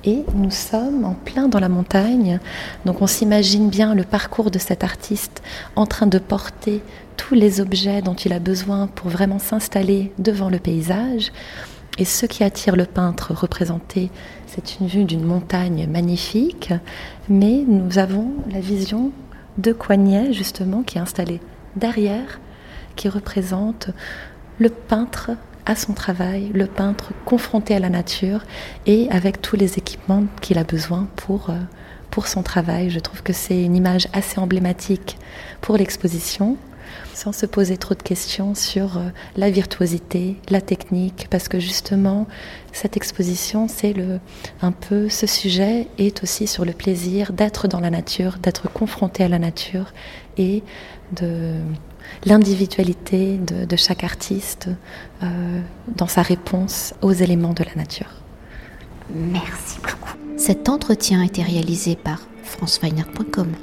Et 0.04 0.24
nous 0.36 0.52
sommes 0.52 1.06
en 1.06 1.14
plein 1.14 1.48
dans 1.48 1.60
la 1.60 1.70
montagne. 1.70 2.40
Donc 2.86 3.02
on 3.02 3.08
s'imagine 3.08 3.70
bien 3.70 3.94
le 3.94 4.04
parcours 4.04 4.52
de 4.52 4.60
cet 4.60 4.84
artiste 4.84 5.42
en 5.76 5.86
train 5.86 6.08
de 6.08 6.18
porter 6.18 6.82
tous 7.18 7.36
les 7.36 7.62
objets 7.62 8.02
dont 8.02 8.16
il 8.16 8.34
a 8.34 8.40
besoin 8.40 8.88
pour 8.88 9.10
vraiment 9.10 9.40
s'installer 9.40 10.12
devant 10.18 10.50
le 10.50 10.60
paysage. 10.60 11.32
Et 12.02 12.06
ce 12.06 12.26
qui 12.26 12.44
attire 12.44 12.76
le 12.76 12.86
peintre 12.86 13.32
représenté, 13.32 14.10
c'est 14.48 14.80
une 14.80 14.88
vue 14.88 15.04
d'une 15.04 15.24
montagne 15.24 15.88
magnifique, 15.88 16.74
mais 17.30 17.64
nous 17.68 18.00
avons 18.00 18.32
la 18.52 18.60
vision 18.60 19.12
de 19.60 19.72
Coignet, 19.72 20.34
justement, 20.34 20.82
qui 20.82 20.98
est 20.98 21.02
installé 21.02 21.40
derrière, 21.76 22.40
qui 22.96 23.08
représente 23.08 23.92
le 24.58 24.70
peintre 24.70 25.30
à 25.68 25.76
son 25.76 25.94
travail, 25.94 26.50
le 26.56 26.66
peintre 26.66 27.12
confronté 27.24 27.76
à 27.76 27.80
la 27.80 27.90
nature 27.90 28.46
et 28.88 29.08
avec 29.12 29.40
tous 29.40 29.56
les 29.56 29.78
équipements 29.78 30.24
qu'il 30.42 30.58
a 30.58 30.64
besoin 30.64 31.08
pour, 31.18 31.52
euh, 31.52 31.60
pour 32.10 32.26
son 32.26 32.42
travail. 32.42 32.90
Je 32.90 33.00
trouve 33.00 33.22
que 33.22 33.32
c'est 33.32 33.62
une 33.64 33.76
image 33.76 34.08
assez 34.12 34.40
emblématique 34.40 35.20
pour 35.62 35.78
l'exposition, 35.78 36.58
sans 37.14 37.32
se 37.32 37.46
poser 37.46 37.78
trop 37.78 37.96
de 37.96 38.02
questions 38.02 38.56
sur 38.56 38.98
euh, 38.98 39.10
la 39.36 39.50
virtuosité, 39.50 40.38
la 40.50 40.62
technique, 40.62 41.28
parce 41.30 41.48
que 41.48 41.60
justement, 41.60 42.28
cette 42.74 42.98
exposition, 42.98 43.68
c'est 43.68 43.94
le, 43.94 44.20
un 44.62 44.72
peu 44.72 45.10
ce 45.10 45.28
sujet 45.28 45.88
est 45.98 46.24
aussi 46.24 46.48
sur 46.48 46.66
le 46.66 46.74
plaisir 46.74 47.34
d'être 47.34 47.68
dans 47.68 47.80
la 47.80 47.90
nature, 47.90 48.38
d'être 48.42 48.72
confronté 48.72 49.24
à 49.24 49.28
la 49.28 49.40
nature 49.40 49.94
et 50.38 50.64
de 51.14 51.56
l'individualité 52.26 53.38
de, 53.38 53.76
chaque 53.76 54.04
artiste 54.04 54.70
euh, 55.24 55.62
dans 55.96 56.08
sa 56.08 56.22
réponse 56.22 56.94
aux 57.02 57.14
éléments 57.14 57.54
de 57.54 57.64
la 57.64 57.76
nature. 57.76 58.10
Merci 59.14 59.80
beaucoup. 59.80 60.18
Cet 60.38 60.70
entretien 60.70 61.22
a 61.22 61.26
été 61.26 61.44
réalisé 61.44 61.96
par 61.96 62.22
franceweiner.com. 62.44 63.54